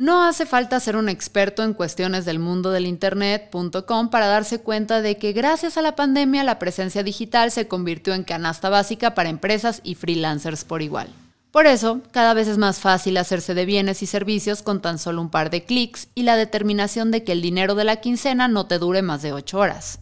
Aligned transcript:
No 0.00 0.24
hace 0.24 0.46
falta 0.46 0.80
ser 0.80 0.96
un 0.96 1.10
experto 1.10 1.62
en 1.62 1.74
cuestiones 1.74 2.24
del 2.24 2.38
mundo 2.38 2.70
del 2.70 2.86
Internet.com 2.86 4.08
para 4.08 4.28
darse 4.28 4.58
cuenta 4.62 5.02
de 5.02 5.18
que 5.18 5.34
gracias 5.34 5.76
a 5.76 5.82
la 5.82 5.94
pandemia 5.94 6.42
la 6.42 6.58
presencia 6.58 7.02
digital 7.02 7.50
se 7.50 7.68
convirtió 7.68 8.14
en 8.14 8.24
canasta 8.24 8.70
básica 8.70 9.14
para 9.14 9.28
empresas 9.28 9.82
y 9.84 9.96
freelancers 9.96 10.64
por 10.64 10.80
igual. 10.80 11.08
Por 11.50 11.66
eso, 11.66 12.00
cada 12.12 12.32
vez 12.32 12.48
es 12.48 12.56
más 12.56 12.80
fácil 12.80 13.18
hacerse 13.18 13.52
de 13.52 13.66
bienes 13.66 14.02
y 14.02 14.06
servicios 14.06 14.62
con 14.62 14.80
tan 14.80 14.98
solo 14.98 15.20
un 15.20 15.28
par 15.28 15.50
de 15.50 15.64
clics 15.64 16.08
y 16.14 16.22
la 16.22 16.36
determinación 16.36 17.10
de 17.10 17.22
que 17.22 17.32
el 17.32 17.42
dinero 17.42 17.74
de 17.74 17.84
la 17.84 17.96
quincena 17.96 18.48
no 18.48 18.64
te 18.64 18.78
dure 18.78 19.02
más 19.02 19.20
de 19.20 19.34
8 19.34 19.58
horas. 19.58 19.98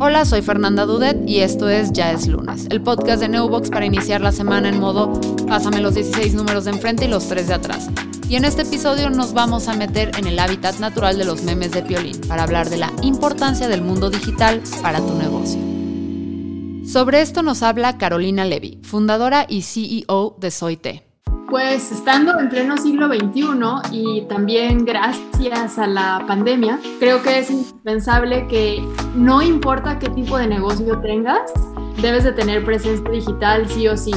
Hola, 0.00 0.24
soy 0.24 0.42
Fernanda 0.42 0.86
Dudet 0.86 1.22
y 1.24 1.38
esto 1.38 1.68
es 1.68 1.92
Ya 1.92 2.10
es 2.10 2.26
lunes, 2.26 2.66
el 2.70 2.80
podcast 2.80 3.20
de 3.20 3.28
Neobox 3.28 3.70
para 3.70 3.86
iniciar 3.86 4.20
la 4.20 4.32
semana 4.32 4.68
en 4.68 4.80
modo 4.80 5.12
pásame 5.46 5.80
los 5.80 5.94
16 5.94 6.34
números 6.34 6.64
de 6.64 6.72
enfrente 6.72 7.04
y 7.04 7.08
los 7.08 7.28
3 7.28 7.46
de 7.46 7.54
atrás. 7.54 7.88
Y 8.28 8.34
en 8.34 8.44
este 8.44 8.62
episodio 8.62 9.08
nos 9.10 9.34
vamos 9.34 9.68
a 9.68 9.74
meter 9.74 10.10
en 10.18 10.26
el 10.26 10.40
hábitat 10.40 10.80
natural 10.80 11.16
de 11.16 11.24
los 11.24 11.44
memes 11.44 11.70
de 11.70 11.82
Piolín 11.82 12.20
para 12.22 12.42
hablar 12.42 12.70
de 12.70 12.78
la 12.78 12.92
importancia 13.02 13.68
del 13.68 13.82
mundo 13.82 14.10
digital 14.10 14.62
para 14.82 14.98
tu 14.98 15.14
negocio. 15.14 15.60
Sobre 16.90 17.22
esto 17.22 17.44
nos 17.44 17.62
habla 17.62 17.96
Carolina 17.96 18.44
Levy, 18.44 18.80
fundadora 18.82 19.46
y 19.48 19.62
CEO 19.62 20.36
de 20.40 20.50
Soite. 20.50 21.13
Pues 21.48 21.92
estando 21.92 22.38
en 22.38 22.48
pleno 22.48 22.76
siglo 22.76 23.08
XXI 23.08 23.42
y 23.92 24.22
también 24.22 24.84
gracias 24.84 25.78
a 25.78 25.86
la 25.86 26.24
pandemia, 26.26 26.78
creo 26.98 27.22
que 27.22 27.38
es 27.38 27.50
indispensable 27.50 28.46
que 28.48 28.82
no 29.14 29.42
importa 29.42 29.98
qué 29.98 30.08
tipo 30.08 30.38
de 30.38 30.46
negocio 30.46 30.98
tengas, 31.00 31.52
debes 32.00 32.24
de 32.24 32.32
tener 32.32 32.64
presencia 32.64 33.08
digital 33.10 33.68
sí 33.68 33.86
o 33.88 33.96
sí. 33.96 34.14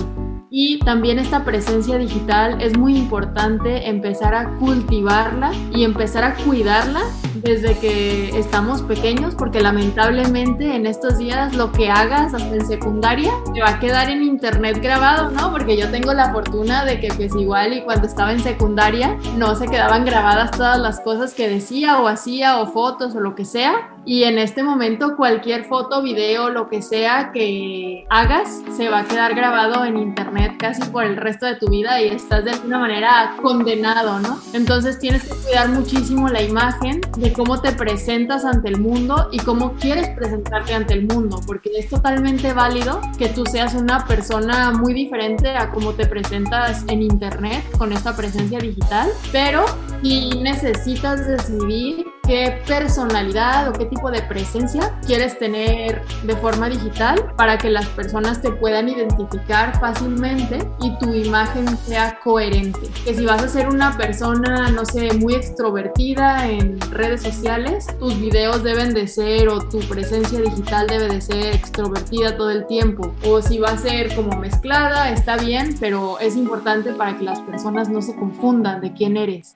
Y 0.49 0.79
también 0.79 1.19
esta 1.19 1.43
presencia 1.43 1.97
digital 1.97 2.61
es 2.61 2.77
muy 2.77 2.95
importante 2.95 3.89
empezar 3.89 4.33
a 4.33 4.55
cultivarla 4.55 5.51
y 5.73 5.83
empezar 5.83 6.23
a 6.23 6.35
cuidarla 6.35 7.01
desde 7.41 7.77
que 7.77 8.37
estamos 8.37 8.81
pequeños, 8.81 9.35
porque 9.35 9.61
lamentablemente 9.61 10.75
en 10.75 10.85
estos 10.85 11.17
días 11.17 11.55
lo 11.55 11.71
que 11.71 11.89
hagas 11.89 12.33
hasta 12.33 12.55
en 12.55 12.65
secundaria 12.65 13.31
te 13.53 13.61
va 13.61 13.69
a 13.69 13.79
quedar 13.79 14.09
en 14.09 14.23
internet 14.23 14.79
grabado, 14.81 15.31
¿no? 15.31 15.51
Porque 15.51 15.77
yo 15.77 15.89
tengo 15.89 16.13
la 16.13 16.31
fortuna 16.31 16.85
de 16.85 16.99
que 16.99 17.09
pues 17.09 17.35
igual 17.35 17.73
y 17.73 17.81
cuando 17.81 18.07
estaba 18.07 18.31
en 18.31 18.39
secundaria 18.39 19.17
no 19.37 19.55
se 19.55 19.67
quedaban 19.67 20.05
grabadas 20.05 20.51
todas 20.51 20.79
las 20.79 20.99
cosas 20.99 21.33
que 21.33 21.47
decía 21.49 21.99
o 21.99 22.07
hacía 22.07 22.59
o 22.59 22.67
fotos 22.67 23.15
o 23.15 23.19
lo 23.19 23.35
que 23.35 23.45
sea. 23.45 23.89
Y 24.07 24.23
en 24.23 24.37
este 24.39 24.63
momento 24.63 25.17
cualquier 25.17 25.65
foto, 25.65 26.01
video, 26.01 26.49
lo 26.49 26.69
que 26.69 26.81
sea 26.81 27.31
que 27.33 28.05
hagas 28.09 28.63
se 28.71 28.87
va 28.87 28.99
a 28.99 29.03
quedar 29.03 29.35
grabado 29.35 29.83
en 29.83 29.97
internet 29.97 30.53
casi 30.57 30.81
por 30.83 31.03
el 31.03 31.17
resto 31.17 31.45
de 31.45 31.57
tu 31.57 31.67
vida 31.67 32.01
y 32.01 32.07
estás 32.07 32.45
de 32.45 32.51
alguna 32.51 32.79
manera 32.79 33.35
condenado, 33.41 34.19
¿no? 34.19 34.39
Entonces 34.53 34.97
tienes 34.97 35.23
que 35.23 35.35
cuidar 35.35 35.67
muchísimo 35.67 36.29
la 36.29 36.41
imagen 36.41 37.01
de 37.17 37.33
cómo 37.33 37.59
te 37.59 37.73
presentas 37.73 38.45
ante 38.45 38.69
el 38.69 38.79
mundo 38.79 39.27
y 39.33 39.39
cómo 39.39 39.73
quieres 39.73 40.07
presentarte 40.11 40.73
ante 40.73 40.93
el 40.93 41.05
mundo, 41.05 41.41
porque 41.45 41.71
es 41.77 41.89
totalmente 41.89 42.53
válido 42.53 43.01
que 43.17 43.27
tú 43.27 43.43
seas 43.45 43.73
una 43.73 44.07
persona 44.07 44.71
muy 44.71 44.93
diferente 44.93 45.49
a 45.49 45.69
cómo 45.71 45.91
te 45.91 46.05
presentas 46.05 46.85
en 46.87 47.01
internet 47.01 47.61
con 47.77 47.91
esta 47.91 48.15
presencia 48.15 48.59
digital, 48.59 49.09
pero 49.33 49.65
si 50.01 50.29
necesitas 50.29 51.27
decidir 51.27 52.05
qué 52.27 52.61
personalidad 52.67 53.69
o 53.69 53.73
qué 53.73 53.85
tipo 53.85 54.11
de 54.11 54.21
presencia 54.21 54.93
quieres 55.07 55.39
tener 55.39 56.01
de 56.23 56.35
forma 56.35 56.69
digital 56.69 57.33
para 57.37 57.57
que 57.57 57.69
las 57.69 57.87
personas 57.87 58.41
te 58.41 58.51
puedan 58.51 58.89
identificar 58.89 59.79
fácilmente 59.79 60.59
y 60.81 60.95
tu 60.99 61.13
imagen 61.13 61.65
sea 61.77 62.19
coherente. 62.23 62.81
Que 63.05 63.15
si 63.15 63.25
vas 63.25 63.41
a 63.41 63.47
ser 63.47 63.69
una 63.69 63.97
persona, 63.97 64.69
no 64.69 64.85
sé, 64.85 65.13
muy 65.13 65.35
extrovertida 65.35 66.47
en 66.49 66.79
redes 66.91 67.23
sociales, 67.23 67.87
tus 67.97 68.19
videos 68.19 68.61
deben 68.61 68.93
de 68.93 69.07
ser 69.07 69.47
o 69.47 69.59
tu 69.59 69.79
presencia 69.79 70.41
digital 70.41 70.87
debe 70.87 71.07
de 71.07 71.21
ser 71.21 71.55
extrovertida 71.55 72.35
todo 72.35 72.51
el 72.51 72.67
tiempo. 72.67 73.15
O 73.25 73.41
si 73.41 73.57
va 73.59 73.69
a 73.69 73.77
ser 73.77 74.13
como 74.15 74.37
mezclada, 74.37 75.11
está 75.11 75.37
bien, 75.37 75.77
pero 75.79 76.19
es 76.19 76.35
importante 76.35 76.91
para 76.91 77.17
que 77.17 77.23
las 77.23 77.39
personas 77.39 77.87
no 77.87 78.01
se 78.01 78.15
confundan 78.15 78.81
de 78.81 78.91
quién 78.91 79.15
eres. 79.15 79.55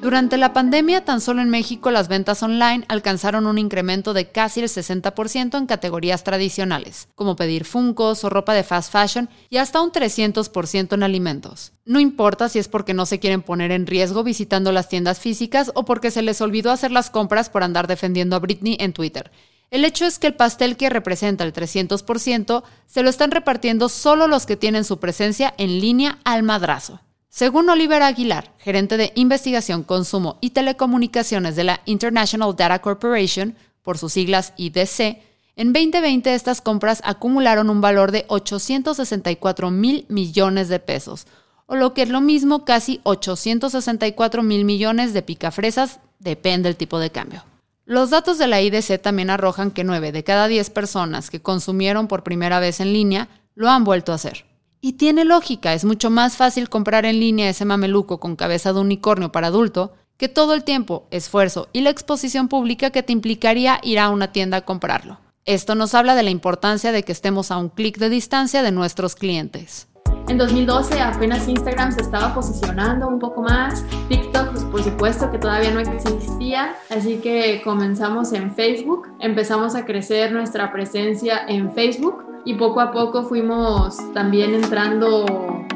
Durante 0.00 0.36
la 0.36 0.52
pandemia, 0.52 1.04
tan 1.04 1.20
solo 1.20 1.42
en 1.42 1.50
México 1.50 1.90
las 1.90 2.06
ventas 2.06 2.44
online 2.44 2.84
alcanzaron 2.86 3.48
un 3.48 3.58
incremento 3.58 4.14
de 4.14 4.30
casi 4.30 4.60
el 4.60 4.68
60% 4.68 5.58
en 5.58 5.66
categorías 5.66 6.22
tradicionales, 6.22 7.08
como 7.16 7.34
pedir 7.34 7.64
funcos 7.64 8.22
o 8.22 8.30
ropa 8.30 8.54
de 8.54 8.62
fast 8.62 8.92
fashion, 8.92 9.28
y 9.50 9.56
hasta 9.56 9.82
un 9.82 9.90
300% 9.90 10.92
en 10.92 11.02
alimentos. 11.02 11.72
No 11.84 11.98
importa 11.98 12.48
si 12.48 12.60
es 12.60 12.68
porque 12.68 12.94
no 12.94 13.06
se 13.06 13.18
quieren 13.18 13.42
poner 13.42 13.72
en 13.72 13.88
riesgo 13.88 14.22
visitando 14.22 14.70
las 14.70 14.88
tiendas 14.88 15.18
físicas 15.18 15.72
o 15.74 15.84
porque 15.84 16.12
se 16.12 16.22
les 16.22 16.40
olvidó 16.40 16.70
hacer 16.70 16.92
las 16.92 17.10
compras 17.10 17.50
por 17.50 17.64
andar 17.64 17.88
defendiendo 17.88 18.36
a 18.36 18.38
Britney 18.38 18.76
en 18.78 18.92
Twitter. 18.92 19.32
El 19.72 19.84
hecho 19.84 20.06
es 20.06 20.20
que 20.20 20.28
el 20.28 20.34
pastel 20.34 20.76
que 20.76 20.90
representa 20.90 21.42
el 21.42 21.52
300% 21.52 22.62
se 22.86 23.02
lo 23.02 23.10
están 23.10 23.32
repartiendo 23.32 23.88
solo 23.88 24.28
los 24.28 24.46
que 24.46 24.56
tienen 24.56 24.84
su 24.84 25.00
presencia 25.00 25.52
en 25.58 25.80
línea 25.80 26.18
al 26.24 26.44
madrazo. 26.44 27.00
Según 27.28 27.68
Oliver 27.68 28.02
Aguilar, 28.02 28.54
gerente 28.58 28.96
de 28.96 29.12
investigación, 29.14 29.82
consumo 29.82 30.38
y 30.40 30.50
telecomunicaciones 30.50 31.56
de 31.56 31.64
la 31.64 31.80
International 31.84 32.56
Data 32.56 32.80
Corporation, 32.80 33.54
por 33.82 33.98
sus 33.98 34.14
siglas 34.14 34.54
IDC, 34.56 35.18
en 35.54 35.72
2020 35.72 36.34
estas 36.34 36.60
compras 36.60 37.02
acumularon 37.04 37.68
un 37.68 37.80
valor 37.80 38.12
de 38.12 38.24
864 38.28 39.70
mil 39.70 40.06
millones 40.08 40.68
de 40.68 40.78
pesos, 40.78 41.26
o 41.66 41.76
lo 41.76 41.92
que 41.92 42.02
es 42.02 42.08
lo 42.08 42.22
mismo, 42.22 42.64
casi 42.64 43.00
864 43.02 44.42
mil 44.42 44.64
millones 44.64 45.12
de 45.12 45.22
picafresas, 45.22 46.00
depende 46.18 46.70
del 46.70 46.76
tipo 46.76 46.98
de 46.98 47.10
cambio. 47.10 47.44
Los 47.84 48.10
datos 48.10 48.38
de 48.38 48.46
la 48.46 48.62
IDC 48.62 49.00
también 49.00 49.30
arrojan 49.30 49.70
que 49.70 49.84
9 49.84 50.12
de 50.12 50.24
cada 50.24 50.48
10 50.48 50.70
personas 50.70 51.28
que 51.28 51.42
consumieron 51.42 52.08
por 52.08 52.22
primera 52.22 52.58
vez 52.58 52.80
en 52.80 52.92
línea 52.92 53.28
lo 53.54 53.68
han 53.68 53.84
vuelto 53.84 54.12
a 54.12 54.14
hacer. 54.14 54.47
Y 54.80 54.92
tiene 54.92 55.24
lógica, 55.24 55.74
es 55.74 55.84
mucho 55.84 56.08
más 56.08 56.36
fácil 56.36 56.68
comprar 56.68 57.04
en 57.04 57.18
línea 57.18 57.48
ese 57.48 57.64
mameluco 57.64 58.20
con 58.20 58.36
cabeza 58.36 58.72
de 58.72 58.78
unicornio 58.78 59.32
para 59.32 59.48
adulto 59.48 59.92
que 60.16 60.28
todo 60.28 60.54
el 60.54 60.62
tiempo, 60.62 61.08
esfuerzo 61.10 61.68
y 61.72 61.80
la 61.80 61.90
exposición 61.90 62.48
pública 62.48 62.90
que 62.90 63.02
te 63.02 63.12
implicaría 63.12 63.80
ir 63.82 63.98
a 63.98 64.10
una 64.10 64.30
tienda 64.30 64.58
a 64.58 64.64
comprarlo. 64.64 65.18
Esto 65.46 65.74
nos 65.74 65.94
habla 65.94 66.14
de 66.14 66.22
la 66.22 66.30
importancia 66.30 66.92
de 66.92 67.02
que 67.02 67.10
estemos 67.10 67.50
a 67.50 67.56
un 67.56 67.70
clic 67.70 67.98
de 67.98 68.08
distancia 68.08 68.62
de 68.62 68.70
nuestros 68.70 69.16
clientes. 69.16 69.88
En 70.28 70.38
2012 70.38 71.00
apenas 71.00 71.48
Instagram 71.48 71.92
se 71.92 72.02
estaba 72.02 72.34
posicionando 72.34 73.08
un 73.08 73.18
poco 73.18 73.42
más, 73.42 73.84
TikTok 74.08 74.50
pues 74.50 74.64
por 74.64 74.84
supuesto 74.84 75.30
que 75.30 75.38
todavía 75.38 75.72
no 75.72 75.80
existía, 75.80 76.76
así 76.90 77.16
que 77.16 77.62
comenzamos 77.64 78.32
en 78.32 78.54
Facebook, 78.54 79.08
empezamos 79.20 79.74
a 79.74 79.84
crecer 79.86 80.30
nuestra 80.32 80.70
presencia 80.70 81.46
en 81.48 81.72
Facebook 81.72 82.27
y 82.44 82.54
poco 82.54 82.80
a 82.80 82.92
poco 82.92 83.24
fuimos 83.24 83.96
también 84.14 84.54
entrando 84.54 85.24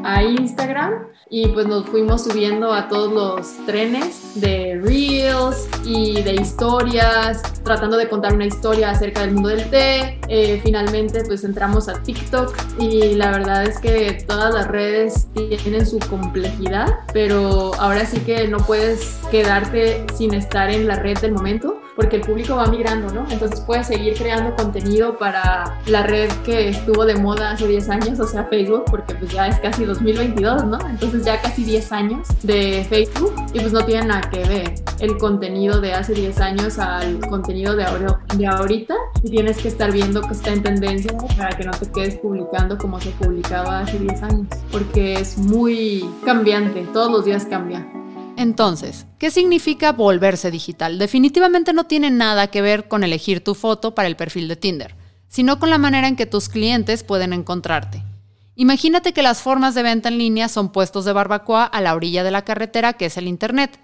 a 0.05 0.23
Instagram 0.23 1.06
y 1.34 1.49
pues 1.49 1.67
nos 1.67 1.87
fuimos 1.87 2.25
subiendo 2.25 2.75
a 2.75 2.89
todos 2.89 3.11
los 3.11 3.65
trenes 3.65 4.39
de 4.39 4.78
reels 4.84 5.67
y 5.83 6.21
de 6.21 6.34
historias, 6.34 7.43
tratando 7.65 7.97
de 7.97 8.06
contar 8.06 8.34
una 8.34 8.45
historia 8.45 8.91
acerca 8.91 9.23
del 9.23 9.33
mundo 9.33 9.49
del 9.49 9.69
té. 9.71 10.21
Eh, 10.28 10.61
finalmente 10.62 11.23
pues 11.25 11.45
entramos 11.45 11.89
a 11.89 11.95
TikTok 12.03 12.55
y 12.79 13.15
la 13.15 13.31
verdad 13.31 13.65
es 13.65 13.79
que 13.79 14.25
todas 14.27 14.53
las 14.53 14.69
redes 14.69 15.29
tienen 15.34 15.87
su 15.87 15.99
complejidad, 16.00 16.99
pero 17.15 17.73
ahora 17.79 18.05
sí 18.05 18.21
que 18.21 18.47
no 18.49 18.59
puedes 18.59 19.19
quedarte 19.31 20.05
sin 20.15 20.34
estar 20.34 20.69
en 20.71 20.87
la 20.87 20.97
red 20.97 21.17
del 21.19 21.33
momento 21.33 21.81
porque 22.02 22.16
el 22.16 22.22
público 22.22 22.56
va 22.56 22.66
migrando, 22.66 23.14
¿no? 23.14 23.24
Entonces 23.30 23.60
puedes 23.60 23.86
seguir 23.86 24.14
creando 24.14 24.56
contenido 24.56 25.16
para 25.18 25.78
la 25.86 26.02
red 26.02 26.32
que 26.44 26.70
estuvo 26.70 27.04
de 27.04 27.14
moda 27.14 27.52
hace 27.52 27.68
10 27.68 27.88
años, 27.90 28.18
o 28.18 28.26
sea, 28.26 28.42
Facebook, 28.46 28.86
porque 28.90 29.14
pues 29.14 29.30
ya 29.30 29.46
es 29.46 29.60
casi 29.60 29.84
2022, 29.84 30.64
¿no? 30.64 30.80
Entonces 30.88 31.24
ya 31.24 31.40
casi 31.40 31.62
10 31.62 31.92
años 31.92 32.26
de 32.42 32.84
Facebook 32.88 33.32
y 33.54 33.60
pues 33.60 33.72
no 33.72 33.84
tiene 33.84 34.08
nada 34.08 34.22
que 34.22 34.43
ver 34.43 34.75
el 34.99 35.16
contenido 35.16 35.81
de 35.81 35.94
hace 35.94 36.12
10 36.12 36.40
años 36.40 36.81
al 36.81 37.20
contenido 37.20 37.76
de, 37.76 37.84
ahora, 37.84 38.19
de 38.37 38.48
ahorita 38.48 38.96
y 39.22 39.31
tienes 39.31 39.58
que 39.58 39.69
estar 39.69 39.93
viendo 39.93 40.22
que 40.22 40.32
está 40.32 40.52
en 40.52 40.64
tendencia 40.64 41.16
para 41.37 41.50
que 41.50 41.62
no 41.62 41.70
te 41.70 41.88
quedes 41.88 42.16
publicando 42.16 42.78
como 42.78 43.00
se 43.00 43.10
publicaba 43.10 43.78
hace 43.78 44.00
10 44.00 44.22
años, 44.25 44.48
porque 44.72 45.20
es 45.20 45.38
muy 45.38 46.05
cambiante, 46.25 46.84
todos 46.93 47.12
los 47.12 47.25
días 47.25 47.46
cambia. 47.46 47.87
Entonces, 48.43 49.06
¿qué 49.21 49.31
significa 49.31 49.93
volverse 49.93 50.50
digital? 50.50 50.99
Definitivamente 50.99 51.73
no 51.73 51.85
tiene 51.85 52.11
nada 52.11 52.49
que 52.49 52.61
ver 52.61 52.89
con 52.89 53.05
elegir 53.05 53.44
tu 53.44 53.55
foto 53.55 53.94
para 53.94 54.09
el 54.09 54.17
perfil 54.17 54.49
de 54.49 54.56
Tinder, 54.56 54.97
sino 55.29 55.61
con 55.61 55.71
la 55.71 55.79
manera 55.79 56.09
en 56.09 56.17
que 56.17 56.27
tus 56.27 56.49
clientes 56.49 57.05
pueden 57.05 57.33
encontrarte. 57.33 58.03
Imagínate 58.56 59.12
que 59.12 59.23
las 59.23 59.43
formas 59.43 59.77
de 59.77 59.85
venta 59.85 60.09
en 60.09 60.19
línea 60.19 60.49
son 60.49 60.73
puestos 60.73 61.05
de 61.05 61.12
barbacoa 61.12 61.65
a 61.65 61.81
la 61.81 61.94
orilla 61.94 62.25
de 62.25 62.33
la 62.33 62.43
carretera, 62.43 62.94
que 62.94 63.06
es 63.06 63.17
el 63.17 63.29
Internet. 63.29 63.79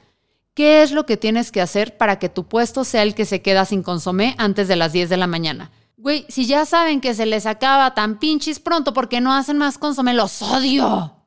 ¿Qué 0.54 0.82
es 0.82 0.90
lo 0.90 1.06
que 1.06 1.16
tienes 1.16 1.52
que 1.52 1.60
hacer 1.60 1.96
para 1.96 2.18
que 2.18 2.28
tu 2.28 2.48
puesto 2.48 2.82
sea 2.82 3.04
el 3.04 3.14
que 3.14 3.26
se 3.26 3.42
queda 3.42 3.64
sin 3.64 3.84
consomé 3.84 4.34
antes 4.38 4.66
de 4.66 4.74
las 4.74 4.92
10 4.92 5.08
de 5.08 5.16
la 5.18 5.28
mañana? 5.28 5.70
Güey, 5.96 6.26
si 6.28 6.46
ya 6.46 6.66
saben 6.66 7.00
que 7.00 7.14
se 7.14 7.26
les 7.26 7.46
acaba 7.46 7.94
tan 7.94 8.18
pinches 8.18 8.58
pronto 8.58 8.92
porque 8.92 9.20
no 9.20 9.32
hacen 9.32 9.56
más 9.56 9.78
consomé, 9.78 10.14
los 10.14 10.42
odio. 10.42 11.17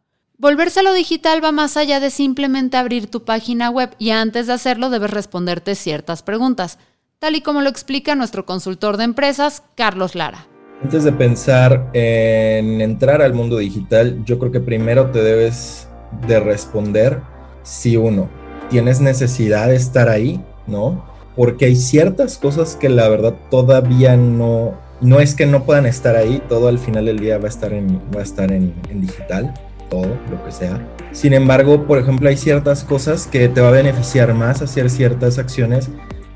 Volvérselo 0.41 0.91
digital 0.93 1.39
va 1.43 1.51
más 1.51 1.77
allá 1.77 1.99
de 1.99 2.09
simplemente 2.09 2.75
abrir 2.75 3.05
tu 3.05 3.23
página 3.23 3.69
web 3.69 3.91
y 3.99 4.09
antes 4.09 4.47
de 4.47 4.53
hacerlo 4.53 4.89
debes 4.89 5.11
responderte 5.11 5.75
ciertas 5.75 6.23
preguntas, 6.23 6.79
tal 7.19 7.35
y 7.35 7.41
como 7.41 7.61
lo 7.61 7.69
explica 7.69 8.15
nuestro 8.15 8.43
consultor 8.43 8.97
de 8.97 9.03
empresas, 9.03 9.61
Carlos 9.75 10.15
Lara. 10.15 10.47
Antes 10.81 11.03
de 11.03 11.11
pensar 11.11 11.91
en 11.93 12.81
entrar 12.81 13.21
al 13.21 13.35
mundo 13.35 13.59
digital, 13.59 14.25
yo 14.25 14.39
creo 14.39 14.51
que 14.51 14.59
primero 14.59 15.11
te 15.11 15.21
debes 15.21 15.87
de 16.25 16.39
responder 16.39 17.21
si 17.61 17.95
uno, 17.95 18.27
tienes 18.71 18.99
necesidad 18.99 19.67
de 19.67 19.75
estar 19.75 20.09
ahí, 20.09 20.43
¿no? 20.65 21.05
Porque 21.35 21.65
hay 21.65 21.75
ciertas 21.75 22.39
cosas 22.39 22.75
que 22.75 22.89
la 22.89 23.07
verdad 23.09 23.35
todavía 23.51 24.17
no, 24.17 24.73
no 25.01 25.19
es 25.19 25.35
que 25.35 25.45
no 25.45 25.65
puedan 25.65 25.85
estar 25.85 26.15
ahí, 26.15 26.41
todo 26.49 26.67
al 26.67 26.79
final 26.79 27.05
del 27.05 27.19
día 27.19 27.37
va 27.37 27.45
a 27.45 27.49
estar 27.49 27.73
en, 27.73 27.99
va 28.15 28.21
a 28.21 28.23
estar 28.23 28.51
en, 28.51 28.73
en 28.89 29.01
digital, 29.01 29.53
todo, 29.91 30.07
lo 30.31 30.43
que 30.43 30.51
sea. 30.51 30.79
Sin 31.11 31.33
embargo, 31.33 31.85
por 31.85 31.99
ejemplo, 31.99 32.29
hay 32.29 32.37
ciertas 32.37 32.83
cosas 32.83 33.27
que 33.27 33.49
te 33.49 33.61
va 33.61 33.67
a 33.67 33.71
beneficiar 33.71 34.33
más 34.33 34.61
hacer 34.61 34.89
ciertas 34.89 35.37
acciones 35.37 35.89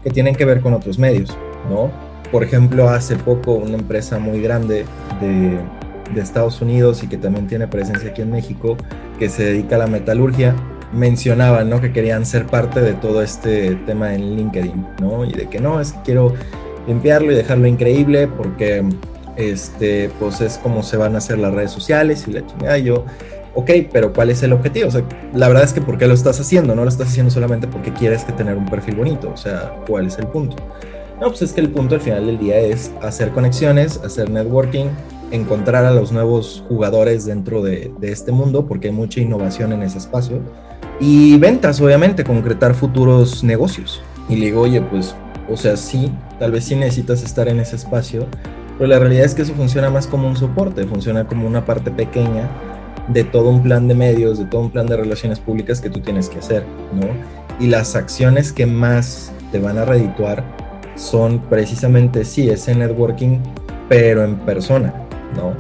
que 0.04 0.12
tienen 0.12 0.36
que 0.36 0.46
ver 0.46 0.62
con 0.62 0.74
otros 0.74 1.00
medios, 1.00 1.36
¿no? 1.70 1.90
Por 2.32 2.44
ejemplo, 2.44 2.90
hace 2.90 3.16
poco 3.16 3.54
una 3.54 3.76
empresa 3.76 4.20
muy 4.20 4.42
grande 4.42 4.86
de, 5.22 5.58
de 6.14 6.22
Estados 6.22 6.62
Unidos 6.62 7.02
y 7.04 7.08
que 7.08 7.18
también 7.18 7.48
tiene 7.48 7.68
presencia 7.68 8.10
aquí 8.10 8.22
en 8.22 8.32
México, 8.32 8.78
que 9.18 9.30
se 9.30 9.46
dedica 9.46 9.78
a 9.78 9.80
la 9.80 9.88
metalurgia, 9.88 10.54
mencionaban, 10.92 11.70
¿no? 11.70 11.82
Que 11.82 11.92
querían 11.92 12.26
ser 12.26 12.46
parte 12.46 12.82
de 12.82 12.94
todo 12.94 13.22
este 13.22 13.76
tema 13.86 14.14
en 14.14 14.36
LinkedIn, 14.36 14.86
¿no? 15.02 15.26
Y 15.26 15.32
de 15.32 15.48
que 15.48 15.60
no, 15.60 15.80
es 15.80 15.94
que 15.94 16.00
quiero 16.04 16.34
limpiarlo 16.88 17.32
y 17.32 17.36
dejarlo 17.36 17.68
increíble 17.68 18.28
porque, 18.28 18.84
este, 19.38 20.10
pues 20.20 20.42
es 20.42 20.58
como 20.58 20.84
se 20.84 20.98
van 20.98 21.16
a 21.16 21.18
hacer 21.20 21.40
las 21.40 21.54
redes 21.54 21.72
sociales 21.72 22.26
y 22.28 22.34
la 22.34 22.46
chingada. 22.46 22.78
Yo, 22.78 23.06
ok, 23.56 23.72
pero 23.92 24.14
¿cuál 24.14 24.30
es 24.30 24.44
el 24.44 24.54
objetivo? 24.54 24.90
O 24.90 24.92
sea, 24.92 25.04
la 25.34 25.48
verdad 25.48 25.64
es 25.64 25.74
que 25.74 25.82
¿por 25.82 25.98
qué 25.98 26.08
lo 26.08 26.14
estás 26.14 26.40
haciendo? 26.40 26.76
No 26.76 26.84
lo 26.84 26.90
estás 26.90 27.08
haciendo 27.08 27.32
solamente 27.32 27.68
porque 27.68 27.92
quieres 27.92 28.24
que 28.24 28.34
tener 28.34 28.58
un 28.58 28.66
perfil 28.66 28.96
bonito, 28.96 29.32
o 29.34 29.38
sea, 29.38 29.74
¿cuál 29.88 30.08
es 30.08 30.20
el 30.20 30.28
punto? 30.28 30.58
No, 31.20 31.28
pues 31.30 31.42
es 31.42 31.54
que 31.54 31.62
el 31.62 31.70
punto 31.70 31.96
al 31.96 32.02
final 32.02 32.26
del 32.26 32.38
día 32.38 32.60
es 32.60 32.92
hacer 33.02 33.32
conexiones, 33.32 33.98
hacer 34.04 34.30
networking, 34.30 34.88
encontrar 35.32 35.86
a 35.86 35.92
los 35.92 36.12
nuevos 36.12 36.64
jugadores 36.68 37.26
dentro 37.26 37.62
de, 37.62 37.92
de, 38.00 38.12
este 38.12 38.34
mundo, 38.34 38.68
porque 38.68 38.90
hay 38.90 38.94
mucha 38.94 39.22
innovación 39.22 39.72
en 39.72 39.82
ese 39.82 39.98
espacio. 39.98 40.42
Y 41.00 41.38
ventas, 41.38 41.80
obviamente, 41.80 42.26
concretar 42.26 42.76
futuros 42.76 43.44
negocios. 43.44 44.02
Y 44.28 44.36
le 44.36 44.48
digo, 44.48 44.62
oye, 44.62 44.82
pues, 44.82 45.16
o 45.50 45.56
sea, 45.56 45.78
sí, 45.78 46.12
tal 46.38 46.52
vez 46.52 46.66
sí 46.66 46.76
necesitas 46.76 47.24
estar 47.24 47.48
en 47.48 47.62
ese 47.62 47.78
espacio, 47.78 48.28
pero 48.78 48.90
la 48.90 49.00
realidad 49.00 49.24
es 49.24 49.34
que 49.34 49.44
eso 49.44 49.54
funciona 49.54 49.90
más 49.90 50.08
como 50.08 50.28
un 50.28 50.36
soporte, 50.36 50.86
funciona 50.86 51.26
como 51.26 51.48
una 51.48 51.66
parte 51.66 51.92
pequeña 51.92 52.50
de 53.08 53.24
todo 53.24 53.50
un 53.50 53.62
plan 53.62 53.88
de 53.88 53.96
medios, 53.96 54.40
de 54.40 54.46
todo 54.46 54.62
un 54.62 54.72
plan 54.72 54.88
de 54.88 54.98
relaciones 54.98 55.40
públicas 55.40 55.82
que 55.82 55.90
tú 55.90 56.00
tienes 56.00 56.30
que 56.30 56.40
hacer, 56.40 56.64
¿no? 56.94 57.08
Y 57.64 57.68
las 57.68 57.96
acciones 57.96 58.52
que 58.52 58.66
más 58.66 59.32
te 59.52 59.60
van 59.60 59.78
a 59.78 59.86
redituar 59.86 60.44
son 60.96 61.40
precisamente, 61.50 62.26
sí, 62.26 62.50
ese 62.50 62.74
networking, 62.76 63.40
pero 63.90 64.24
en 64.24 64.36
persona, 64.38 64.94
¿no? 65.36 65.54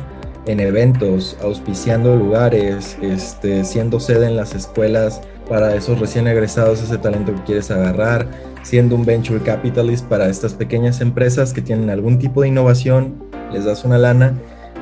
En 0.45 0.59
eventos, 0.59 1.38
auspiciando 1.42 2.15
lugares, 2.15 2.97
este, 3.01 3.63
siendo 3.63 4.00
sede 4.00 4.27
en 4.27 4.36
las 4.36 4.53
escuelas 4.53 5.21
para 5.50 5.75
esos 5.75 6.00
recién 6.00 6.27
egresados, 6.27 6.81
ese 6.81 6.98
talento 6.98 7.33
que 7.33 7.44
quieres 7.44 7.71
agarrar, 7.71 8.27
siendo 8.63 8.95
un 8.95 9.06
venture 9.06 9.39
capitalist 9.41 10.06
para 10.06 10.27
estas 10.27 10.53
pequeñas 10.53 11.01
empresas 11.01 11.53
que 11.53 11.62
tienen 11.62 11.89
algún 11.89 12.18
tipo 12.18 12.41
de 12.41 12.48
innovación, 12.48 13.24
les 13.51 13.65
das 13.65 13.86
una 13.86 13.98
lana 13.98 14.33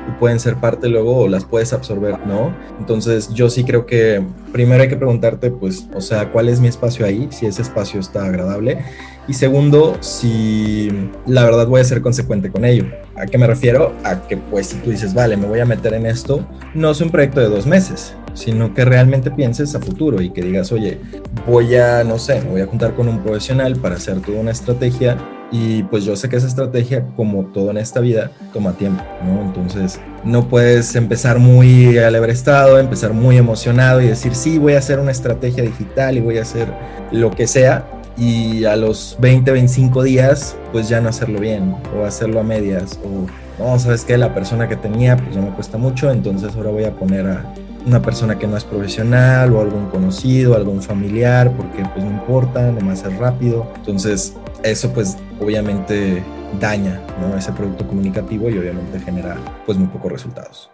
y 0.08 0.12
pueden 0.12 0.40
ser 0.40 0.56
parte 0.56 0.88
luego 0.88 1.18
o 1.18 1.28
las 1.28 1.44
puedes 1.44 1.72
absorber, 1.72 2.18
¿no? 2.26 2.54
Entonces 2.78 3.32
yo 3.32 3.50
sí 3.50 3.64
creo 3.64 3.86
que 3.86 4.22
primero 4.52 4.82
hay 4.82 4.88
que 4.88 4.96
preguntarte, 4.96 5.50
pues, 5.50 5.86
o 5.94 6.00
sea, 6.00 6.30
¿cuál 6.30 6.48
es 6.48 6.60
mi 6.60 6.68
espacio 6.68 7.06
ahí? 7.06 7.28
Si 7.30 7.46
ese 7.46 7.62
espacio 7.62 8.00
está 8.00 8.24
agradable. 8.24 8.78
Y 9.26 9.32
segundo, 9.32 9.96
si 10.00 10.90
la 11.26 11.44
verdad 11.44 11.66
voy 11.66 11.80
a 11.80 11.84
ser 11.84 12.02
consecuente 12.02 12.50
con 12.50 12.64
ello. 12.64 12.86
¿A 13.16 13.26
qué 13.26 13.38
me 13.38 13.46
refiero? 13.46 13.94
A 14.04 14.26
que 14.26 14.36
pues 14.36 14.66
si 14.68 14.76
tú 14.78 14.90
dices, 14.90 15.14
vale, 15.14 15.36
me 15.36 15.46
voy 15.46 15.60
a 15.60 15.64
meter 15.64 15.94
en 15.94 16.04
esto, 16.04 16.46
no 16.74 16.90
es 16.90 17.00
un 17.00 17.10
proyecto 17.10 17.40
de 17.40 17.48
dos 17.48 17.66
meses, 17.66 18.14
sino 18.34 18.74
que 18.74 18.84
realmente 18.84 19.30
pienses 19.30 19.74
a 19.74 19.80
futuro 19.80 20.20
y 20.20 20.30
que 20.30 20.42
digas, 20.42 20.72
oye, 20.72 21.00
voy 21.46 21.74
a, 21.76 22.04
no 22.04 22.18
sé, 22.18 22.42
voy 22.50 22.60
a 22.60 22.66
juntar 22.66 22.94
con 22.94 23.08
un 23.08 23.20
profesional 23.20 23.76
para 23.76 23.94
hacer 23.94 24.20
toda 24.20 24.40
una 24.40 24.50
estrategia 24.50 25.16
y 25.50 25.82
pues 25.84 26.04
yo 26.04 26.16
sé 26.16 26.28
que 26.28 26.36
esa 26.36 26.46
estrategia, 26.46 27.06
como 27.16 27.44
todo 27.46 27.70
en 27.70 27.76
esta 27.76 28.00
vida, 28.00 28.30
toma 28.52 28.72
tiempo, 28.72 29.02
¿no? 29.24 29.42
Entonces 29.42 30.00
no 30.24 30.48
puedes 30.48 30.94
empezar 30.96 31.38
muy 31.38 31.98
alebrestado, 31.98 32.78
empezar 32.78 33.12
muy 33.12 33.36
emocionado 33.36 34.00
y 34.00 34.06
decir, 34.06 34.34
sí, 34.34 34.58
voy 34.58 34.74
a 34.74 34.78
hacer 34.78 34.98
una 34.98 35.10
estrategia 35.10 35.62
digital 35.62 36.16
y 36.16 36.20
voy 36.20 36.38
a 36.38 36.42
hacer 36.42 36.68
lo 37.12 37.30
que 37.30 37.46
sea, 37.46 37.84
y 38.16 38.64
a 38.64 38.76
los 38.76 39.16
20, 39.20 39.50
25 39.50 40.02
días, 40.02 40.56
pues 40.72 40.88
ya 40.88 41.00
no 41.00 41.08
hacerlo 41.08 41.40
bien 41.40 41.74
o 41.96 42.04
hacerlo 42.04 42.40
a 42.40 42.42
medias 42.44 42.98
o 43.04 43.26
no, 43.62 43.78
sabes 43.78 44.04
que 44.04 44.16
la 44.18 44.34
persona 44.34 44.68
que 44.68 44.76
tenía 44.76 45.16
pues 45.16 45.34
ya 45.34 45.40
me 45.40 45.50
cuesta 45.50 45.78
mucho, 45.78 46.10
entonces 46.10 46.54
ahora 46.56 46.70
voy 46.70 46.84
a 46.84 46.92
poner 46.92 47.26
a 47.26 47.44
una 47.86 48.00
persona 48.00 48.38
que 48.38 48.46
no 48.46 48.56
es 48.56 48.64
profesional 48.64 49.52
o 49.52 49.60
algún 49.60 49.86
conocido, 49.90 50.54
algún 50.54 50.82
familiar, 50.82 51.52
porque 51.52 51.84
pues 51.92 52.04
no 52.04 52.10
importa, 52.10 52.70
nomás 52.72 53.04
es 53.04 53.16
rápido. 53.18 53.66
Entonces 53.76 54.34
eso 54.62 54.90
pues 54.92 55.16
obviamente 55.40 56.22
daña 56.60 57.00
ese 57.36 57.52
producto 57.52 57.86
comunicativo 57.86 58.48
y 58.48 58.58
obviamente 58.58 59.00
genera 59.00 59.36
pues 59.66 59.78
muy 59.78 59.88
pocos 59.88 60.12
resultados. 60.12 60.70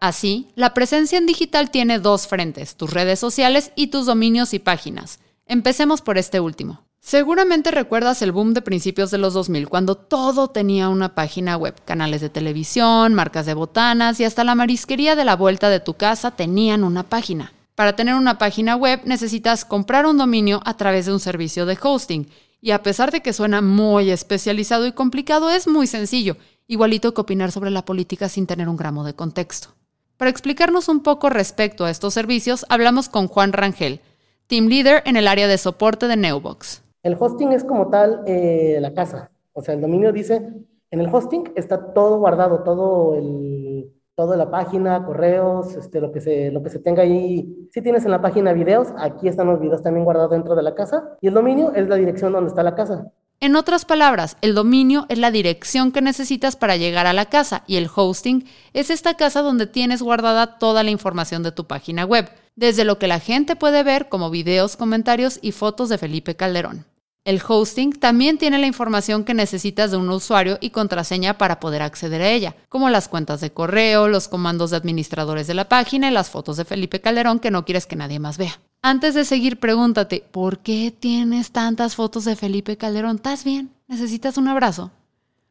Así, 0.00 0.48
la 0.56 0.74
presencia 0.74 1.18
en 1.18 1.26
digital 1.26 1.70
tiene 1.70 1.98
dos 2.00 2.26
frentes, 2.26 2.76
tus 2.76 2.92
redes 2.92 3.18
sociales 3.18 3.72
y 3.76 3.88
tus 3.88 4.06
dominios 4.06 4.52
y 4.52 4.58
páginas. 4.58 5.20
Empecemos 5.46 6.02
por 6.02 6.18
este 6.18 6.40
último. 6.40 6.82
Seguramente 6.98 7.72
recuerdas 7.72 8.22
el 8.22 8.30
boom 8.30 8.54
de 8.54 8.62
principios 8.62 9.10
de 9.10 9.18
los 9.18 9.34
2000, 9.34 9.68
cuando 9.68 9.96
todo 9.96 10.48
tenía 10.48 10.88
una 10.88 11.16
página 11.16 11.56
web, 11.56 11.74
canales 11.84 12.20
de 12.20 12.30
televisión, 12.30 13.14
marcas 13.14 13.44
de 13.46 13.54
botanas 13.54 14.20
y 14.20 14.24
hasta 14.24 14.44
la 14.44 14.54
marisquería 14.54 15.16
de 15.16 15.24
la 15.24 15.34
vuelta 15.34 15.68
de 15.68 15.80
tu 15.80 15.94
casa 15.94 16.30
tenían 16.30 16.84
una 16.84 17.02
página. 17.02 17.52
Para 17.74 17.96
tener 17.96 18.14
una 18.14 18.38
página 18.38 18.76
web 18.76 19.00
necesitas 19.04 19.64
comprar 19.64 20.06
un 20.06 20.18
dominio 20.18 20.60
a 20.64 20.76
través 20.76 21.06
de 21.06 21.12
un 21.12 21.20
servicio 21.20 21.66
de 21.66 21.78
hosting. 21.82 22.28
Y 22.64 22.70
a 22.70 22.84
pesar 22.84 23.10
de 23.10 23.22
que 23.22 23.32
suena 23.32 23.60
muy 23.60 24.12
especializado 24.12 24.86
y 24.86 24.92
complicado, 24.92 25.50
es 25.50 25.66
muy 25.66 25.88
sencillo, 25.88 26.36
igualito 26.68 27.12
que 27.12 27.20
opinar 27.20 27.50
sobre 27.50 27.72
la 27.72 27.84
política 27.84 28.28
sin 28.28 28.46
tener 28.46 28.68
un 28.68 28.76
gramo 28.76 29.02
de 29.02 29.14
contexto. 29.14 29.70
Para 30.16 30.30
explicarnos 30.30 30.88
un 30.88 31.02
poco 31.02 31.28
respecto 31.28 31.84
a 31.84 31.90
estos 31.90 32.14
servicios, 32.14 32.64
hablamos 32.68 33.08
con 33.08 33.26
Juan 33.26 33.52
Rangel, 33.52 34.00
Team 34.46 34.68
Leader 34.68 35.02
en 35.06 35.16
el 35.16 35.26
área 35.26 35.48
de 35.48 35.58
soporte 35.58 36.06
de 36.06 36.16
Neubox. 36.16 36.84
El 37.02 37.16
hosting 37.18 37.50
es 37.50 37.64
como 37.64 37.90
tal 37.90 38.22
eh, 38.28 38.78
la 38.80 38.94
casa. 38.94 39.32
O 39.54 39.60
sea, 39.60 39.74
el 39.74 39.80
dominio 39.80 40.12
dice, 40.12 40.36
en 40.92 41.00
el 41.00 41.12
hosting 41.12 41.52
está 41.56 41.92
todo 41.92 42.20
guardado, 42.20 42.62
todo 42.62 43.16
el, 43.16 43.92
toda 44.14 44.36
la 44.36 44.50
página, 44.50 45.04
correos, 45.04 45.74
este, 45.74 46.00
lo, 46.00 46.12
que 46.12 46.20
se, 46.20 46.50
lo 46.50 46.62
que 46.62 46.70
se 46.70 46.78
tenga 46.78 47.02
ahí. 47.02 47.68
Si 47.72 47.82
tienes 47.82 48.04
en 48.04 48.10
la 48.10 48.20
página 48.20 48.52
videos, 48.52 48.88
aquí 48.98 49.28
están 49.28 49.46
los 49.46 49.60
videos 49.60 49.82
también 49.82 50.04
guardados 50.04 50.30
dentro 50.30 50.54
de 50.54 50.62
la 50.62 50.74
casa. 50.74 51.16
Y 51.20 51.28
el 51.28 51.34
dominio 51.34 51.72
es 51.74 51.88
la 51.88 51.96
dirección 51.96 52.32
donde 52.32 52.48
está 52.48 52.62
la 52.62 52.74
casa. 52.74 53.06
En 53.40 53.56
otras 53.56 53.84
palabras, 53.84 54.36
el 54.40 54.54
dominio 54.54 55.06
es 55.08 55.18
la 55.18 55.32
dirección 55.32 55.90
que 55.90 56.00
necesitas 56.00 56.54
para 56.54 56.76
llegar 56.76 57.08
a 57.08 57.12
la 57.12 57.26
casa 57.26 57.64
y 57.66 57.74
el 57.74 57.90
hosting 57.92 58.44
es 58.72 58.88
esta 58.88 59.14
casa 59.14 59.42
donde 59.42 59.66
tienes 59.66 60.00
guardada 60.00 60.58
toda 60.58 60.84
la 60.84 60.92
información 60.92 61.42
de 61.42 61.50
tu 61.50 61.66
página 61.66 62.04
web 62.04 62.30
desde 62.54 62.84
lo 62.84 62.98
que 63.00 63.08
la 63.08 63.18
gente 63.18 63.56
puede 63.56 63.82
ver 63.82 64.08
como 64.08 64.30
videos, 64.30 64.76
comentarios 64.76 65.40
y 65.42 65.50
fotos 65.50 65.88
de 65.88 65.98
Felipe 65.98 66.36
Calderón. 66.36 66.86
El 67.24 67.40
hosting 67.46 67.92
también 67.92 68.36
tiene 68.36 68.58
la 68.58 68.66
información 68.66 69.22
que 69.22 69.32
necesitas 69.32 69.92
de 69.92 69.96
un 69.96 70.10
usuario 70.10 70.58
y 70.60 70.70
contraseña 70.70 71.38
para 71.38 71.60
poder 71.60 71.80
acceder 71.80 72.20
a 72.20 72.30
ella, 72.30 72.56
como 72.68 72.90
las 72.90 73.08
cuentas 73.08 73.40
de 73.40 73.52
correo, 73.52 74.08
los 74.08 74.26
comandos 74.26 74.70
de 74.70 74.78
administradores 74.78 75.46
de 75.46 75.54
la 75.54 75.68
página 75.68 76.08
y 76.08 76.12
las 76.12 76.30
fotos 76.30 76.56
de 76.56 76.64
Felipe 76.64 77.00
Calderón 77.00 77.38
que 77.38 77.52
no 77.52 77.64
quieres 77.64 77.86
que 77.86 77.94
nadie 77.94 78.18
más 78.18 78.38
vea. 78.38 78.60
Antes 78.82 79.14
de 79.14 79.24
seguir, 79.24 79.60
pregúntate, 79.60 80.24
¿por 80.32 80.58
qué 80.58 80.92
tienes 80.98 81.52
tantas 81.52 81.94
fotos 81.94 82.24
de 82.24 82.34
Felipe 82.34 82.76
Calderón? 82.76 83.16
¿Estás 83.16 83.44
bien? 83.44 83.70
¿Necesitas 83.86 84.36
un 84.36 84.48
abrazo? 84.48 84.90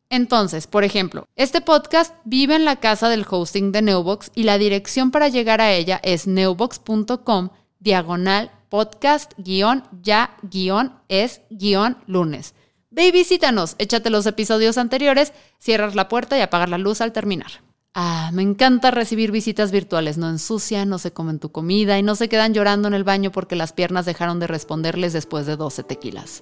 Entonces, 0.09 0.67
por 0.67 0.83
ejemplo, 0.83 1.25
este 1.37 1.61
podcast 1.61 2.13
vive 2.25 2.55
en 2.55 2.65
la 2.65 2.81
casa 2.81 3.07
del 3.07 3.25
hosting 3.29 3.71
de 3.71 3.81
Neubox 3.81 4.29
y 4.35 4.43
la 4.43 4.57
dirección 4.57 5.09
para 5.09 5.29
llegar 5.29 5.61
a 5.61 5.71
ella 5.71 6.01
es 6.03 6.27
neubox.com 6.27 7.49
diagonal 7.79 8.51
podcast 8.71 9.33
guion 9.37 9.83
ya 10.01 10.37
guion 10.43 10.93
es 11.09 11.41
guion 11.49 11.97
lunes. 12.07 12.55
Ve 12.89 13.07
y 13.07 13.11
visítanos, 13.11 13.75
échate 13.79 14.09
los 14.09 14.25
episodios 14.25 14.77
anteriores, 14.77 15.33
cierras 15.59 15.93
la 15.93 16.07
puerta 16.07 16.37
y 16.37 16.41
apagas 16.41 16.69
la 16.69 16.77
luz 16.77 17.01
al 17.01 17.11
terminar. 17.11 17.51
Ah, 17.93 18.31
me 18.31 18.43
encanta 18.43 18.89
recibir 18.89 19.29
visitas 19.29 19.73
virtuales, 19.73 20.17
no 20.17 20.29
ensucian, 20.29 20.87
no 20.87 20.99
se 20.99 21.11
comen 21.11 21.39
tu 21.39 21.51
comida 21.51 21.99
y 21.99 22.03
no 22.03 22.15
se 22.15 22.29
quedan 22.29 22.53
llorando 22.53 22.87
en 22.87 22.93
el 22.93 23.03
baño 23.03 23.29
porque 23.33 23.57
las 23.57 23.73
piernas 23.73 24.05
dejaron 24.05 24.39
de 24.39 24.47
responderles 24.47 25.11
después 25.11 25.45
de 25.45 25.57
12 25.57 25.83
tequilas. 25.83 26.41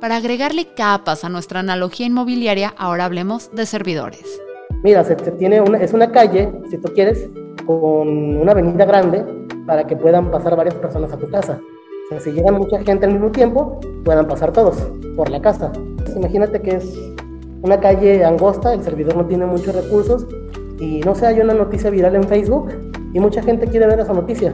Para 0.00 0.16
agregarle 0.16 0.72
capas 0.72 1.22
a 1.22 1.28
nuestra 1.28 1.60
analogía 1.60 2.06
inmobiliaria, 2.06 2.74
ahora 2.78 3.04
hablemos 3.04 3.54
de 3.54 3.66
servidores. 3.66 4.40
Mira, 4.82 5.04
tiene 5.38 5.60
una, 5.60 5.76
es 5.76 5.92
una 5.92 6.10
calle, 6.10 6.50
si 6.70 6.78
tú 6.78 6.90
quieres, 6.94 7.28
con 7.66 8.08
una 8.38 8.52
avenida 8.52 8.86
grande 8.86 9.41
para 9.66 9.86
que 9.86 9.96
puedan 9.96 10.30
pasar 10.30 10.56
varias 10.56 10.74
personas 10.74 11.12
a 11.12 11.16
tu 11.16 11.30
casa. 11.30 11.60
O 12.06 12.08
sea, 12.08 12.20
si 12.20 12.32
llegan 12.32 12.54
mucha 12.54 12.82
gente 12.82 13.06
al 13.06 13.12
mismo 13.12 13.30
tiempo, 13.30 13.80
puedan 14.04 14.26
pasar 14.26 14.52
todos 14.52 14.76
por 15.16 15.30
la 15.30 15.40
casa. 15.40 15.72
Imagínate 16.16 16.60
que 16.60 16.76
es 16.76 16.98
una 17.62 17.78
calle 17.78 18.24
angosta, 18.24 18.74
el 18.74 18.82
servidor 18.82 19.16
no 19.16 19.26
tiene 19.26 19.46
muchos 19.46 19.74
recursos 19.74 20.26
y 20.78 21.00
no 21.00 21.14
sé, 21.14 21.26
hay 21.26 21.40
una 21.40 21.54
noticia 21.54 21.90
viral 21.90 22.16
en 22.16 22.24
Facebook 22.24 22.72
y 23.14 23.20
mucha 23.20 23.42
gente 23.42 23.66
quiere 23.68 23.86
ver 23.86 24.00
esa 24.00 24.12
noticia. 24.12 24.52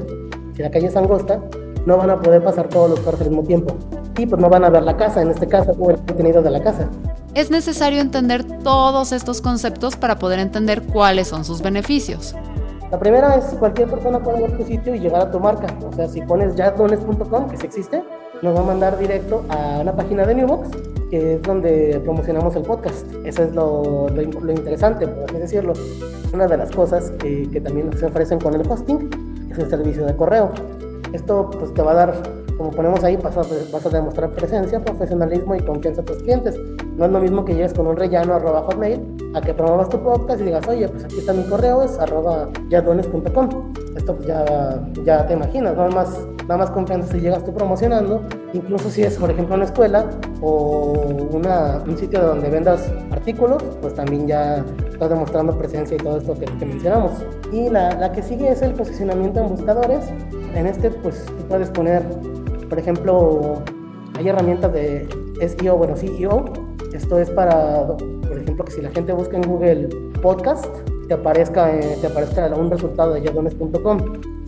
Si 0.54 0.62
la 0.62 0.70
calle 0.70 0.88
es 0.88 0.96
angosta, 0.96 1.40
no 1.86 1.96
van 1.96 2.10
a 2.10 2.20
poder 2.20 2.44
pasar 2.44 2.68
todos 2.68 2.90
los 2.90 3.00
carros 3.00 3.20
al 3.22 3.28
mismo 3.28 3.44
tiempo. 3.44 3.74
Y 4.18 4.26
pues 4.26 4.40
no 4.40 4.48
van 4.48 4.64
a 4.64 4.70
ver 4.70 4.82
la 4.82 4.96
casa, 4.96 5.22
en 5.22 5.30
este 5.30 5.46
caso, 5.46 5.72
o 5.78 5.90
el 5.90 5.96
contenido 5.96 6.42
de 6.42 6.50
la 6.50 6.62
casa. 6.62 6.88
Es 7.34 7.50
necesario 7.50 8.00
entender 8.00 8.44
todos 8.44 9.12
estos 9.12 9.40
conceptos 9.40 9.96
para 9.96 10.18
poder 10.18 10.40
entender 10.40 10.82
cuáles 10.82 11.28
son 11.28 11.44
sus 11.44 11.62
beneficios. 11.62 12.34
La 12.90 12.98
primera 12.98 13.36
es 13.36 13.44
cualquier 13.58 13.88
persona 13.88 14.18
puede 14.18 14.40
ver 14.40 14.56
tu 14.56 14.64
sitio 14.64 14.94
y 14.94 15.00
llegar 15.00 15.20
a 15.20 15.30
tu 15.30 15.38
marca. 15.38 15.66
O 15.86 15.92
sea, 15.92 16.08
si 16.08 16.22
pones 16.22 16.56
jazdones.com, 16.56 17.50
que 17.50 17.56
sí 17.58 17.66
existe, 17.66 18.02
nos 18.40 18.56
va 18.56 18.60
a 18.60 18.62
mandar 18.62 18.98
directo 18.98 19.44
a 19.50 19.80
una 19.82 19.94
página 19.94 20.24
de 20.24 20.34
Newbox, 20.36 20.70
que 21.10 21.34
es 21.34 21.42
donde 21.42 22.00
promocionamos 22.02 22.56
el 22.56 22.62
podcast. 22.62 23.06
Eso 23.24 23.42
es 23.42 23.54
lo, 23.54 24.08
lo, 24.08 24.52
interesante, 24.52 25.06
por 25.06 25.24
así 25.24 25.38
decirlo. 25.38 25.74
Una 26.32 26.46
de 26.46 26.56
las 26.56 26.70
cosas 26.70 27.10
que, 27.18 27.50
que 27.50 27.60
también 27.60 27.92
se 27.92 28.06
ofrecen 28.06 28.38
con 28.38 28.54
el 28.54 28.66
hosting 28.66 29.48
es 29.50 29.58
el 29.58 29.68
servicio 29.68 30.06
de 30.06 30.16
correo. 30.16 30.50
Esto 31.12 31.50
pues 31.58 31.74
te 31.74 31.82
va 31.82 31.92
a 31.92 31.94
dar, 31.94 32.14
como 32.58 32.72
ponemos 32.72 33.02
ahí, 33.04 33.16
vas 33.16 33.36
a, 33.36 33.42
vas 33.72 33.86
a 33.86 33.88
demostrar 33.88 34.30
presencia, 34.32 34.80
profesionalismo 34.80 35.54
y 35.54 35.60
confianza 35.60 36.02
a 36.02 36.04
tus 36.04 36.16
clientes. 36.18 36.58
No 36.96 37.04
es 37.04 37.10
lo 37.12 37.20
mismo 37.20 37.44
que 37.44 37.54
llegues 37.54 37.72
con 37.72 37.86
un 37.86 37.96
rellano 37.96 38.34
arroba 38.34 38.62
hotmail 38.62 39.00
a 39.34 39.40
que 39.40 39.54
promuevas 39.54 39.88
tu 39.88 40.02
podcast 40.02 40.40
y 40.40 40.44
digas, 40.44 40.66
oye, 40.66 40.88
pues 40.88 41.04
aquí 41.04 41.18
está 41.18 41.32
mi 41.32 41.44
correo, 41.44 41.82
es 41.84 41.96
arroba 41.98 42.48
yadones.com. 42.68 43.72
Esto 43.96 44.16
pues 44.16 44.26
ya, 44.26 44.82
ya 45.04 45.26
te 45.26 45.34
imaginas, 45.34 45.76
nada 45.76 45.90
más, 45.90 46.26
nada 46.42 46.58
más 46.58 46.70
confianza 46.70 47.12
si 47.12 47.20
llegas 47.20 47.44
tú 47.44 47.54
promocionando, 47.54 48.22
incluso 48.52 48.90
si 48.90 49.02
es, 49.02 49.16
por 49.16 49.30
ejemplo, 49.30 49.54
una 49.54 49.64
escuela 49.64 50.06
o 50.40 50.92
una, 51.32 51.82
un 51.86 51.96
sitio 51.96 52.20
donde 52.20 52.50
vendas 52.50 52.90
artículos, 53.12 53.62
pues 53.80 53.94
también 53.94 54.26
ya 54.26 54.64
estás 54.90 55.10
demostrando 55.10 55.56
presencia 55.56 55.96
y 55.96 55.98
todo 55.98 56.18
esto 56.18 56.34
que, 56.34 56.46
que 56.46 56.66
mencionamos. 56.66 57.12
Y 57.52 57.68
la, 57.70 57.94
la, 57.94 58.12
que 58.12 58.22
sigue 58.22 58.50
es 58.50 58.62
el 58.62 58.72
posicionamiento 58.72 59.40
en 59.40 59.48
buscadores. 59.48 60.04
En 60.54 60.66
este, 60.66 60.90
pues 60.90 61.24
tú 61.24 61.44
puedes 61.48 61.70
poner, 61.70 62.02
por 62.68 62.78
ejemplo, 62.78 63.62
hay 64.18 64.28
herramientas 64.28 64.72
de 64.72 65.08
SEO, 65.40 65.76
bueno, 65.76 65.96
CEO. 65.96 66.44
Esto 66.92 67.18
es 67.18 67.30
para, 67.30 67.86
por 67.86 68.38
ejemplo, 68.38 68.64
que 68.64 68.72
si 68.72 68.80
la 68.80 68.90
gente 68.90 69.12
busca 69.12 69.36
en 69.36 69.42
Google 69.42 69.88
Podcast, 70.22 70.66
te 71.06 71.14
aparezca, 71.14 71.74
eh, 71.74 71.96
te 72.00 72.06
aparezca 72.06 72.46
un 72.54 72.70
resultado 72.70 73.14
de 73.14 73.22
yadones.com. 73.22 73.98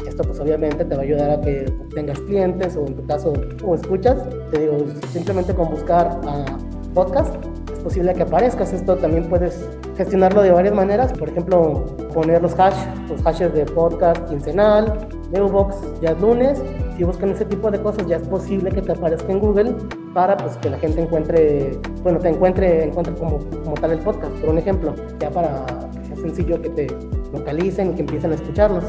Esto 0.06 0.22
pues 0.24 0.40
obviamente 0.40 0.84
te 0.84 0.94
va 0.94 1.02
a 1.02 1.04
ayudar 1.04 1.30
a 1.30 1.40
que 1.40 1.72
tengas 1.94 2.18
clientes 2.20 2.76
o 2.76 2.86
en 2.86 2.96
tu 2.96 3.06
caso 3.06 3.32
o 3.64 3.74
escuchas. 3.74 4.18
Te 4.50 4.60
digo, 4.60 4.78
simplemente 5.12 5.54
con 5.54 5.70
buscar 5.70 6.20
a 6.26 6.44
podcast 6.94 7.34
posible 7.82 8.14
que 8.14 8.22
aparezcas. 8.22 8.72
Esto 8.72 8.96
también 8.96 9.28
puedes 9.28 9.68
gestionarlo 9.96 10.42
de 10.42 10.50
varias 10.50 10.74
maneras. 10.74 11.12
Por 11.12 11.28
ejemplo, 11.28 11.86
poner 12.12 12.42
los 12.42 12.58
hash, 12.58 12.76
los 13.08 13.22
hashes 13.22 13.52
de 13.54 13.64
podcast 13.66 14.28
quincenal, 14.28 15.08
Newbox 15.30 15.76
ya 16.00 16.10
es 16.10 16.20
lunes. 16.20 16.62
Si 17.00 17.04
buscan 17.04 17.30
ese 17.30 17.47
tipo 17.47 17.71
de 17.71 17.80
cosas, 17.80 18.07
ya 18.07 18.16
es 18.16 18.28
posible 18.28 18.71
que 18.71 18.83
te 18.83 18.92
aparezca 18.92 19.33
en 19.33 19.38
Google 19.38 19.75
para 20.12 20.37
pues, 20.37 20.59
que 20.59 20.69
la 20.69 20.78
gente 20.78 21.00
encuentre, 21.00 21.78
bueno, 22.02 22.19
te 22.19 22.28
encuentre, 22.28 22.85
encuentre 22.85 23.14
como, 23.14 23.38
como 23.38 23.73
tal 23.73 23.92
el 23.92 24.00
podcast. 24.00 24.30
Por 24.33 24.50
un 24.50 24.59
ejemplo, 24.59 24.95
ya 25.19 25.30
para 25.30 25.64
que 25.99 26.04
sea 26.04 26.16
sencillo 26.16 26.61
que 26.61 26.69
te 26.69 26.87
localicen 27.33 27.92
y 27.92 27.95
que 27.95 28.02
empiecen 28.02 28.33
a 28.33 28.35
escucharlos. 28.35 28.85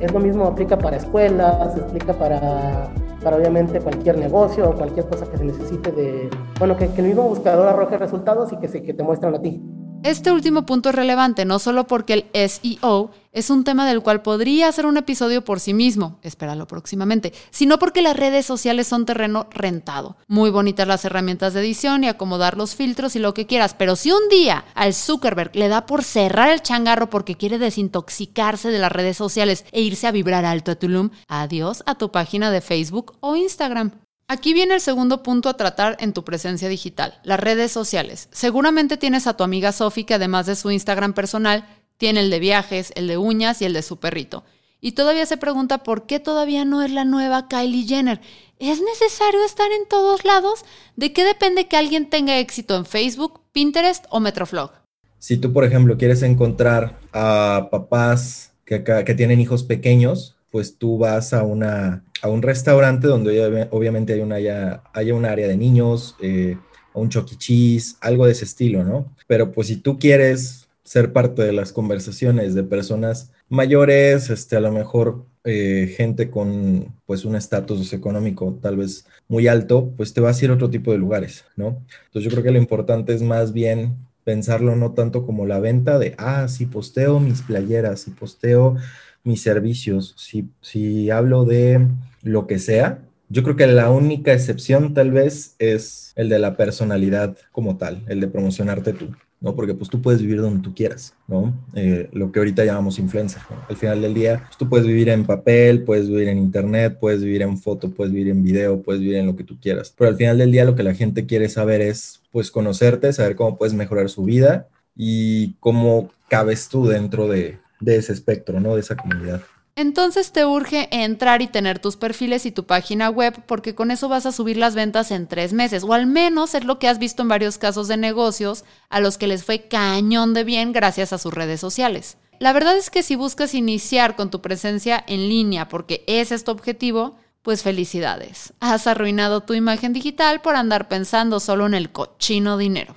Es 0.00 0.12
lo 0.12 0.20
mismo, 0.20 0.44
aplica 0.44 0.76
para 0.76 0.98
escuelas, 0.98 1.74
aplica 1.78 2.12
para 2.12 2.90
para 3.24 3.38
obviamente 3.38 3.80
cualquier 3.80 4.18
negocio 4.18 4.68
o 4.68 4.74
cualquier 4.74 5.06
cosa 5.06 5.24
que 5.24 5.38
se 5.38 5.44
necesite 5.44 5.90
de, 5.90 6.28
bueno, 6.58 6.76
que, 6.76 6.88
que 6.88 7.00
el 7.00 7.06
mismo 7.08 7.22
buscador 7.22 7.66
arroje 7.66 7.96
resultados 7.96 8.52
y 8.52 8.58
que, 8.58 8.68
se, 8.68 8.82
que 8.82 8.92
te 8.92 9.02
muestran 9.02 9.34
a 9.34 9.40
ti. 9.40 9.62
Este 10.06 10.30
último 10.30 10.64
punto 10.66 10.90
es 10.90 10.94
relevante 10.94 11.44
no 11.44 11.58
solo 11.58 11.88
porque 11.88 12.12
el 12.12 12.48
SEO 12.48 13.10
es 13.32 13.50
un 13.50 13.64
tema 13.64 13.88
del 13.88 14.02
cual 14.02 14.22
podría 14.22 14.70
ser 14.70 14.86
un 14.86 14.96
episodio 14.96 15.42
por 15.42 15.58
sí 15.58 15.74
mismo, 15.74 16.20
espéralo 16.22 16.68
próximamente, 16.68 17.32
sino 17.50 17.80
porque 17.80 18.02
las 18.02 18.16
redes 18.16 18.46
sociales 18.46 18.86
son 18.86 19.04
terreno 19.04 19.48
rentado. 19.50 20.16
Muy 20.28 20.50
bonitas 20.50 20.86
las 20.86 21.04
herramientas 21.04 21.54
de 21.54 21.60
edición 21.60 22.04
y 22.04 22.08
acomodar 22.08 22.56
los 22.56 22.76
filtros 22.76 23.16
y 23.16 23.18
lo 23.18 23.34
que 23.34 23.46
quieras, 23.46 23.74
pero 23.74 23.96
si 23.96 24.12
un 24.12 24.28
día 24.30 24.64
al 24.76 24.94
Zuckerberg 24.94 25.56
le 25.56 25.66
da 25.66 25.86
por 25.86 26.04
cerrar 26.04 26.50
el 26.50 26.62
changarro 26.62 27.10
porque 27.10 27.34
quiere 27.34 27.58
desintoxicarse 27.58 28.68
de 28.68 28.78
las 28.78 28.92
redes 28.92 29.16
sociales 29.16 29.64
e 29.72 29.80
irse 29.80 30.06
a 30.06 30.12
vibrar 30.12 30.44
alto 30.44 30.70
a 30.70 30.76
Tulum, 30.76 31.10
adiós 31.26 31.82
a 31.84 31.96
tu 31.96 32.12
página 32.12 32.52
de 32.52 32.60
Facebook 32.60 33.14
o 33.18 33.34
Instagram. 33.34 34.05
Aquí 34.28 34.54
viene 34.54 34.74
el 34.74 34.80
segundo 34.80 35.22
punto 35.22 35.48
a 35.48 35.56
tratar 35.56 35.96
en 36.00 36.12
tu 36.12 36.24
presencia 36.24 36.68
digital, 36.68 37.20
las 37.22 37.38
redes 37.38 37.70
sociales. 37.70 38.28
Seguramente 38.32 38.96
tienes 38.96 39.28
a 39.28 39.36
tu 39.36 39.44
amiga 39.44 39.70
Sofi 39.70 40.02
que 40.02 40.14
además 40.14 40.46
de 40.46 40.56
su 40.56 40.72
Instagram 40.72 41.12
personal, 41.12 41.64
tiene 41.96 42.20
el 42.20 42.30
de 42.30 42.40
viajes, 42.40 42.92
el 42.96 43.06
de 43.06 43.18
uñas 43.18 43.62
y 43.62 43.66
el 43.66 43.72
de 43.72 43.82
su 43.82 43.98
perrito. 43.98 44.42
Y 44.80 44.92
todavía 44.92 45.26
se 45.26 45.36
pregunta 45.36 45.84
por 45.84 46.06
qué 46.06 46.18
todavía 46.18 46.64
no 46.64 46.82
es 46.82 46.90
la 46.90 47.04
nueva 47.04 47.46
Kylie 47.46 47.86
Jenner. 47.86 48.20
¿Es 48.58 48.80
necesario 48.80 49.44
estar 49.44 49.70
en 49.70 49.86
todos 49.88 50.24
lados? 50.24 50.64
¿De 50.96 51.12
qué 51.12 51.24
depende 51.24 51.68
que 51.68 51.76
alguien 51.76 52.10
tenga 52.10 52.38
éxito 52.38 52.74
en 52.76 52.84
Facebook, 52.84 53.40
Pinterest 53.52 54.06
o 54.10 54.18
Metroflog? 54.18 54.72
Si 55.20 55.36
tú, 55.36 55.52
por 55.52 55.64
ejemplo, 55.64 55.96
quieres 55.96 56.22
encontrar 56.22 56.98
a 57.12 57.68
papás 57.70 58.52
que, 58.64 58.82
que 58.82 59.14
tienen 59.14 59.40
hijos 59.40 59.62
pequeños, 59.62 60.36
pues 60.50 60.78
tú 60.78 60.98
vas 60.98 61.32
a 61.32 61.44
una 61.44 62.04
a 62.26 62.30
un 62.30 62.42
restaurante 62.42 63.06
donde 63.06 63.68
obviamente 63.70 64.12
hay 64.12 64.20
una, 64.20 64.36
haya, 64.36 65.14
un 65.14 65.24
área 65.24 65.48
de 65.48 65.56
niños, 65.56 66.16
eh, 66.20 66.56
un 66.94 67.08
choquichis, 67.08 67.96
algo 68.00 68.26
de 68.26 68.32
ese 68.32 68.44
estilo, 68.44 68.84
¿no? 68.84 69.14
Pero 69.26 69.52
pues 69.52 69.68
si 69.68 69.76
tú 69.76 69.98
quieres 69.98 70.68
ser 70.82 71.12
parte 71.12 71.42
de 71.42 71.52
las 71.52 71.72
conversaciones 71.72 72.54
de 72.54 72.62
personas 72.62 73.32
mayores, 73.48 74.30
este, 74.30 74.56
a 74.56 74.60
lo 74.60 74.72
mejor 74.72 75.24
eh, 75.44 75.94
gente 75.96 76.30
con 76.30 76.94
pues 77.06 77.24
un 77.24 77.36
estatus 77.36 77.92
económico 77.92 78.58
tal 78.60 78.76
vez 78.76 79.06
muy 79.28 79.46
alto, 79.46 79.92
pues 79.96 80.12
te 80.12 80.20
vas 80.20 80.40
a 80.40 80.44
ir 80.44 80.50
a 80.50 80.54
otro 80.54 80.70
tipo 80.70 80.92
de 80.92 80.98
lugares, 80.98 81.44
¿no? 81.56 81.84
Entonces 82.06 82.24
yo 82.24 82.30
creo 82.30 82.42
que 82.42 82.50
lo 82.50 82.58
importante 82.58 83.14
es 83.14 83.22
más 83.22 83.52
bien 83.52 83.96
pensarlo 84.24 84.74
no 84.74 84.92
tanto 84.92 85.24
como 85.24 85.46
la 85.46 85.60
venta 85.60 85.98
de, 86.00 86.14
ah, 86.18 86.48
si 86.48 86.66
posteo 86.66 87.20
mis 87.20 87.42
playeras, 87.42 88.00
si 88.00 88.10
posteo 88.10 88.76
mis 89.22 89.42
servicios, 89.42 90.14
si, 90.16 90.48
si 90.60 91.10
hablo 91.10 91.44
de 91.44 91.86
lo 92.26 92.46
que 92.46 92.58
sea, 92.58 93.02
yo 93.28 93.42
creo 93.42 93.56
que 93.56 93.66
la 93.66 93.90
única 93.90 94.32
excepción 94.32 94.94
tal 94.94 95.10
vez 95.10 95.56
es 95.58 96.12
el 96.16 96.28
de 96.28 96.38
la 96.38 96.56
personalidad 96.56 97.36
como 97.52 97.76
tal, 97.76 98.02
el 98.08 98.20
de 98.20 98.28
promocionarte 98.28 98.92
tú, 98.92 99.10
¿no? 99.40 99.54
Porque 99.56 99.74
pues 99.74 99.90
tú 99.90 100.00
puedes 100.00 100.20
vivir 100.20 100.40
donde 100.40 100.62
tú 100.62 100.74
quieras, 100.74 101.14
¿no? 101.26 101.54
Eh, 101.74 102.08
lo 102.12 102.30
que 102.30 102.38
ahorita 102.38 102.64
llamamos 102.64 102.98
influencer. 102.98 103.42
Al 103.68 103.76
final 103.76 104.00
del 104.02 104.14
día, 104.14 104.44
pues, 104.46 104.56
tú 104.56 104.68
puedes 104.68 104.86
vivir 104.86 105.08
en 105.08 105.24
papel, 105.24 105.82
puedes 105.82 106.08
vivir 106.08 106.28
en 106.28 106.38
internet, 106.38 106.98
puedes 107.00 107.22
vivir 107.22 107.42
en 107.42 107.58
foto, 107.58 107.90
puedes 107.90 108.12
vivir 108.12 108.28
en 108.28 108.44
video, 108.44 108.82
puedes 108.82 109.00
vivir 109.00 109.16
en 109.16 109.26
lo 109.26 109.36
que 109.36 109.44
tú 109.44 109.58
quieras. 109.60 109.92
Pero 109.96 110.10
al 110.10 110.16
final 110.16 110.38
del 110.38 110.52
día 110.52 110.64
lo 110.64 110.76
que 110.76 110.84
la 110.84 110.94
gente 110.94 111.26
quiere 111.26 111.48
saber 111.48 111.80
es 111.80 112.22
pues 112.30 112.50
conocerte, 112.50 113.12
saber 113.12 113.34
cómo 113.34 113.58
puedes 113.58 113.74
mejorar 113.74 114.08
su 114.08 114.24
vida 114.24 114.68
y 114.94 115.54
cómo 115.54 116.10
cabes 116.28 116.68
tú 116.68 116.86
dentro 116.86 117.28
de, 117.28 117.58
de 117.80 117.96
ese 117.96 118.12
espectro, 118.12 118.60
¿no? 118.60 118.74
De 118.74 118.80
esa 118.80 118.96
comunidad. 118.96 119.42
Entonces 119.78 120.32
te 120.32 120.46
urge 120.46 120.88
entrar 120.90 121.42
y 121.42 121.48
tener 121.48 121.78
tus 121.78 121.96
perfiles 121.96 122.46
y 122.46 122.50
tu 122.50 122.64
página 122.64 123.10
web 123.10 123.34
porque 123.44 123.74
con 123.74 123.90
eso 123.90 124.08
vas 124.08 124.24
a 124.24 124.32
subir 124.32 124.56
las 124.56 124.74
ventas 124.74 125.10
en 125.10 125.26
tres 125.26 125.52
meses 125.52 125.84
o 125.84 125.92
al 125.92 126.06
menos 126.06 126.54
es 126.54 126.64
lo 126.64 126.78
que 126.78 126.88
has 126.88 126.98
visto 126.98 127.20
en 127.20 127.28
varios 127.28 127.58
casos 127.58 127.86
de 127.86 127.98
negocios 127.98 128.64
a 128.88 129.00
los 129.00 129.18
que 129.18 129.26
les 129.26 129.44
fue 129.44 129.68
cañón 129.68 130.32
de 130.32 130.44
bien 130.44 130.72
gracias 130.72 131.12
a 131.12 131.18
sus 131.18 131.34
redes 131.34 131.60
sociales. 131.60 132.16
La 132.38 132.54
verdad 132.54 132.74
es 132.78 132.88
que 132.88 133.02
si 133.02 133.16
buscas 133.16 133.52
iniciar 133.52 134.16
con 134.16 134.30
tu 134.30 134.40
presencia 134.40 135.04
en 135.06 135.28
línea 135.28 135.68
porque 135.68 136.04
ese 136.06 136.34
es 136.34 136.44
tu 136.44 136.52
objetivo, 136.52 137.16
pues 137.42 137.62
felicidades. 137.62 138.54
Has 138.60 138.86
arruinado 138.86 139.42
tu 139.42 139.52
imagen 139.52 139.92
digital 139.92 140.40
por 140.40 140.56
andar 140.56 140.88
pensando 140.88 141.38
solo 141.38 141.66
en 141.66 141.74
el 141.74 141.92
cochino 141.92 142.56
dinero. 142.56 142.96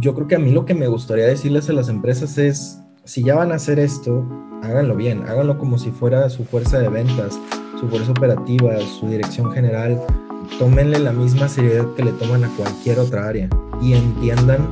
Yo 0.00 0.16
creo 0.16 0.26
que 0.26 0.34
a 0.34 0.40
mí 0.40 0.50
lo 0.50 0.66
que 0.66 0.74
me 0.74 0.88
gustaría 0.88 1.26
decirles 1.26 1.70
a 1.70 1.72
las 1.72 1.88
empresas 1.88 2.36
es 2.36 2.80
si 3.10 3.24
ya 3.24 3.34
van 3.34 3.50
a 3.50 3.56
hacer 3.56 3.80
esto, 3.80 4.24
háganlo 4.62 4.94
bien, 4.94 5.24
háganlo 5.26 5.58
como 5.58 5.78
si 5.78 5.90
fuera 5.90 6.30
su 6.30 6.44
fuerza 6.44 6.78
de 6.78 6.88
ventas, 6.88 7.40
su 7.80 7.88
fuerza 7.88 8.12
operativa, 8.12 8.78
su 9.00 9.08
dirección 9.08 9.50
general. 9.50 10.00
Tómenle 10.60 10.96
la 11.00 11.10
misma 11.10 11.48
seriedad 11.48 11.92
que 11.96 12.04
le 12.04 12.12
toman 12.12 12.44
a 12.44 12.48
cualquier 12.50 13.00
otra 13.00 13.26
área 13.26 13.48
y 13.82 13.94
entiendan 13.94 14.64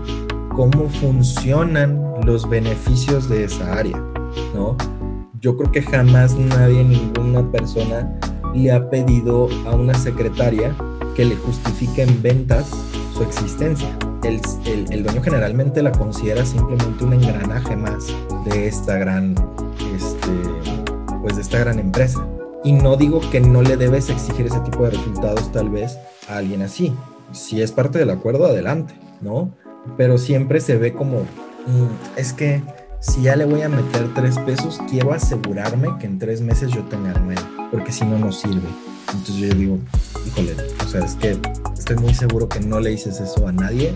cómo 0.55 0.89
funcionan 0.89 2.01
los 2.25 2.49
beneficios 2.49 3.29
de 3.29 3.43
esa 3.43 3.75
área, 3.75 4.01
¿no? 4.55 4.77
Yo 5.41 5.57
creo 5.57 5.73
que 5.73 5.83
jamás 5.83 6.39
nadie, 6.39 6.85
ninguna 6.85 7.43
persona 7.51 8.09
le 8.55 8.71
ha 8.71 8.89
pedido 8.89 9.49
a 9.67 9.75
una 9.75 9.95
secretaria 9.95 10.73
que 11.17 11.25
le 11.25 11.35
justifique 11.35 12.03
en 12.03 12.23
ventas 12.23 12.71
su 13.17 13.25
existencia 13.25 13.89
el, 14.23 15.03
dueño 15.03 15.23
generalmente 15.23 15.83
la 15.83 15.93
considera 15.93 16.45
simplemente 16.45 17.05
un 17.05 17.13
engranaje 17.13 17.77
más 17.77 18.07
de 18.45 18.67
esta 18.67 18.97
gran 18.97 19.35
este, 19.95 20.31
pues 21.23 21.37
de 21.37 21.43
esta 21.43 21.59
gran 21.59 21.79
empresa. 21.79 22.27
Y 22.65 22.73
no 22.73 22.97
digo 22.97 23.21
que 23.31 23.41
no 23.41 23.63
le 23.63 23.77
debes 23.77 24.11
exigir 24.11 24.47
ese 24.47 24.61
tipo 24.61 24.85
de 24.85 24.91
resultados 24.91 25.53
tal 25.53 25.71
vez 25.71 25.99
a 26.29 26.39
alguien 26.39 26.63
así. 26.63 26.93
Si 27.33 27.63
es 27.63 27.73
parte 27.73 27.99
del 27.99 28.11
acuerdo, 28.11 28.47
adelante, 28.47 28.95
¿no? 29.21 29.55
Pero 29.97 30.19
siempre 30.19 30.61
se 30.61 30.77
ve 30.77 30.93
como, 30.93 31.21
mm, 31.21 32.17
es 32.17 32.33
que 32.33 32.63
si 33.01 33.23
ya 33.23 33.37
le 33.37 33.45
voy 33.45 33.63
a 33.63 33.69
meter 33.69 34.13
tres 34.15 34.39
pesos, 34.41 34.81
quiero 34.91 35.13
asegurarme 35.13 35.89
que 36.01 36.07
en 36.07 36.19
tres 36.19 36.41
meses 36.41 36.73
yo 36.73 36.83
tenga 36.85 37.15
nueve, 37.23 37.41
porque 37.71 37.93
si 37.93 38.05
no, 38.05 38.19
no 38.19 38.33
sirve. 38.33 38.69
Entonces 39.13 39.37
yo 39.37 39.55
digo, 39.55 39.79
híjole, 40.27 40.55
o 40.85 40.89
sea, 40.89 41.05
es 41.05 41.15
que 41.15 41.39
estoy 41.77 41.97
muy 41.97 42.15
seguro 42.15 42.49
que 42.49 42.61
no 42.61 42.81
le 42.81 42.91
dices 42.91 43.21
eso 43.21 43.47
a 43.47 43.53
nadie 43.53 43.95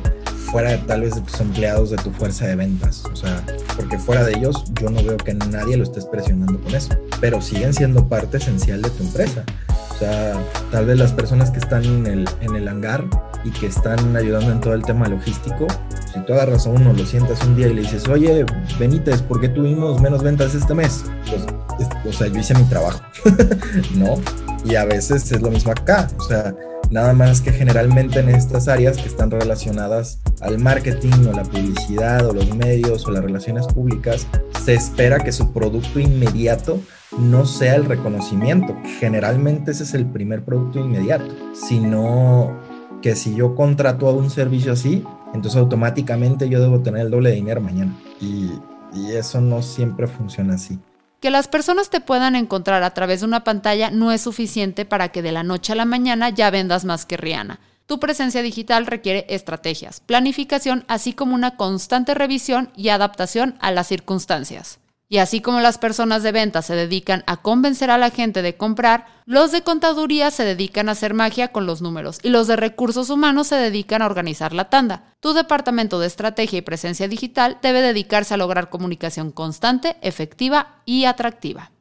fuera 0.52 0.78
tal 0.86 1.00
vez 1.00 1.14
de 1.14 1.22
tus 1.22 1.40
empleados, 1.40 1.90
de 1.90 1.96
tu 1.96 2.10
fuerza 2.10 2.46
de 2.46 2.56
ventas. 2.56 3.04
O 3.10 3.16
sea, 3.16 3.42
porque 3.74 3.98
fuera 3.98 4.22
de 4.22 4.32
ellos 4.32 4.64
yo 4.80 4.90
no 4.90 5.02
veo 5.02 5.16
que 5.16 5.32
nadie 5.34 5.78
lo 5.78 5.82
estés 5.82 6.04
presionando 6.04 6.60
con 6.60 6.74
eso. 6.74 6.94
Pero 7.20 7.40
siguen 7.40 7.72
siendo 7.72 8.06
parte 8.06 8.36
esencial 8.36 8.82
de 8.82 8.90
tu 8.90 9.02
empresa. 9.02 9.44
O 9.90 9.98
sea, 9.98 10.38
tal 10.70 10.86
vez 10.86 10.98
las 10.98 11.12
personas 11.12 11.50
que 11.50 11.58
están 11.58 11.84
en 11.84 12.06
el, 12.06 12.28
en 12.40 12.54
el 12.54 12.68
hangar 12.68 13.04
y 13.44 13.50
que 13.50 13.66
están 13.66 14.14
ayudando 14.14 14.52
en 14.52 14.60
todo 14.60 14.74
el 14.74 14.82
tema 14.82 15.08
logístico, 15.08 15.66
si 16.12 16.20
tú 16.26 16.34
agarras 16.34 16.66
a 16.66 16.70
uno, 16.70 16.92
lo 16.92 17.06
sientas 17.06 17.42
un 17.44 17.56
día 17.56 17.68
y 17.68 17.74
le 17.74 17.82
dices, 17.82 18.06
oye, 18.08 18.44
Benítez, 18.78 19.22
¿por 19.22 19.40
qué 19.40 19.48
tuvimos 19.48 20.00
menos 20.02 20.22
ventas 20.22 20.54
este 20.54 20.74
mes? 20.74 21.04
Pues, 21.30 21.88
o 22.04 22.12
sea, 22.12 22.26
yo 22.26 22.40
hice 22.40 22.54
mi 22.54 22.64
trabajo, 22.64 23.00
¿no? 23.94 24.16
Y 24.64 24.76
a 24.76 24.84
veces 24.84 25.30
es 25.32 25.42
lo 25.42 25.50
mismo 25.50 25.72
acá, 25.72 26.08
o 26.18 26.22
sea, 26.22 26.54
Nada 26.92 27.14
más 27.14 27.40
que 27.40 27.52
generalmente 27.52 28.20
en 28.20 28.28
estas 28.28 28.68
áreas 28.68 28.98
que 28.98 29.08
están 29.08 29.30
relacionadas 29.30 30.20
al 30.42 30.58
marketing 30.58 31.26
o 31.26 31.32
la 31.32 31.42
publicidad 31.42 32.28
o 32.28 32.34
los 32.34 32.54
medios 32.54 33.06
o 33.06 33.10
las 33.10 33.24
relaciones 33.24 33.66
públicas, 33.66 34.26
se 34.62 34.74
espera 34.74 35.18
que 35.18 35.32
su 35.32 35.54
producto 35.54 36.00
inmediato 36.00 36.80
no 37.18 37.46
sea 37.46 37.76
el 37.76 37.86
reconocimiento. 37.86 38.76
Generalmente 39.00 39.70
ese 39.70 39.84
es 39.84 39.94
el 39.94 40.04
primer 40.04 40.44
producto 40.44 40.80
inmediato, 40.80 41.34
sino 41.54 42.60
que 43.00 43.16
si 43.16 43.34
yo 43.34 43.54
contrato 43.54 44.06
a 44.06 44.12
un 44.12 44.28
servicio 44.28 44.72
así, 44.72 45.02
entonces 45.32 45.58
automáticamente 45.58 46.50
yo 46.50 46.60
debo 46.60 46.80
tener 46.80 47.06
el 47.06 47.10
doble 47.10 47.30
de 47.30 47.36
dinero 47.36 47.62
mañana. 47.62 47.96
Y, 48.20 48.50
y 48.92 49.12
eso 49.12 49.40
no 49.40 49.62
siempre 49.62 50.06
funciona 50.06 50.56
así. 50.56 50.78
Que 51.22 51.30
las 51.30 51.46
personas 51.46 51.88
te 51.88 52.00
puedan 52.00 52.34
encontrar 52.34 52.82
a 52.82 52.94
través 52.94 53.20
de 53.20 53.26
una 53.26 53.44
pantalla 53.44 53.92
no 53.92 54.10
es 54.10 54.22
suficiente 54.22 54.84
para 54.84 55.10
que 55.10 55.22
de 55.22 55.30
la 55.30 55.44
noche 55.44 55.72
a 55.72 55.76
la 55.76 55.84
mañana 55.84 56.30
ya 56.30 56.50
vendas 56.50 56.84
más 56.84 57.06
que 57.06 57.16
Rihanna. 57.16 57.60
Tu 57.86 58.00
presencia 58.00 58.42
digital 58.42 58.86
requiere 58.86 59.26
estrategias, 59.28 60.00
planificación, 60.00 60.84
así 60.88 61.12
como 61.12 61.36
una 61.36 61.56
constante 61.56 62.14
revisión 62.14 62.72
y 62.74 62.88
adaptación 62.88 63.54
a 63.60 63.70
las 63.70 63.86
circunstancias. 63.86 64.80
Y 65.12 65.18
así 65.18 65.42
como 65.42 65.60
las 65.60 65.76
personas 65.76 66.22
de 66.22 66.32
venta 66.32 66.62
se 66.62 66.74
dedican 66.74 67.22
a 67.26 67.42
convencer 67.42 67.90
a 67.90 67.98
la 67.98 68.08
gente 68.08 68.40
de 68.40 68.56
comprar, 68.56 69.04
los 69.26 69.52
de 69.52 69.60
contaduría 69.60 70.30
se 70.30 70.42
dedican 70.42 70.88
a 70.88 70.92
hacer 70.92 71.12
magia 71.12 71.48
con 71.48 71.66
los 71.66 71.82
números 71.82 72.18
y 72.22 72.30
los 72.30 72.46
de 72.46 72.56
recursos 72.56 73.10
humanos 73.10 73.48
se 73.48 73.56
dedican 73.56 74.00
a 74.00 74.06
organizar 74.06 74.54
la 74.54 74.70
tanda. 74.70 75.12
Tu 75.20 75.34
departamento 75.34 76.00
de 76.00 76.06
estrategia 76.06 76.60
y 76.60 76.62
presencia 76.62 77.08
digital 77.08 77.58
debe 77.60 77.82
dedicarse 77.82 78.32
a 78.32 78.38
lograr 78.38 78.70
comunicación 78.70 79.32
constante, 79.32 79.96
efectiva 80.00 80.76
y 80.86 81.04
atractiva. 81.04 81.72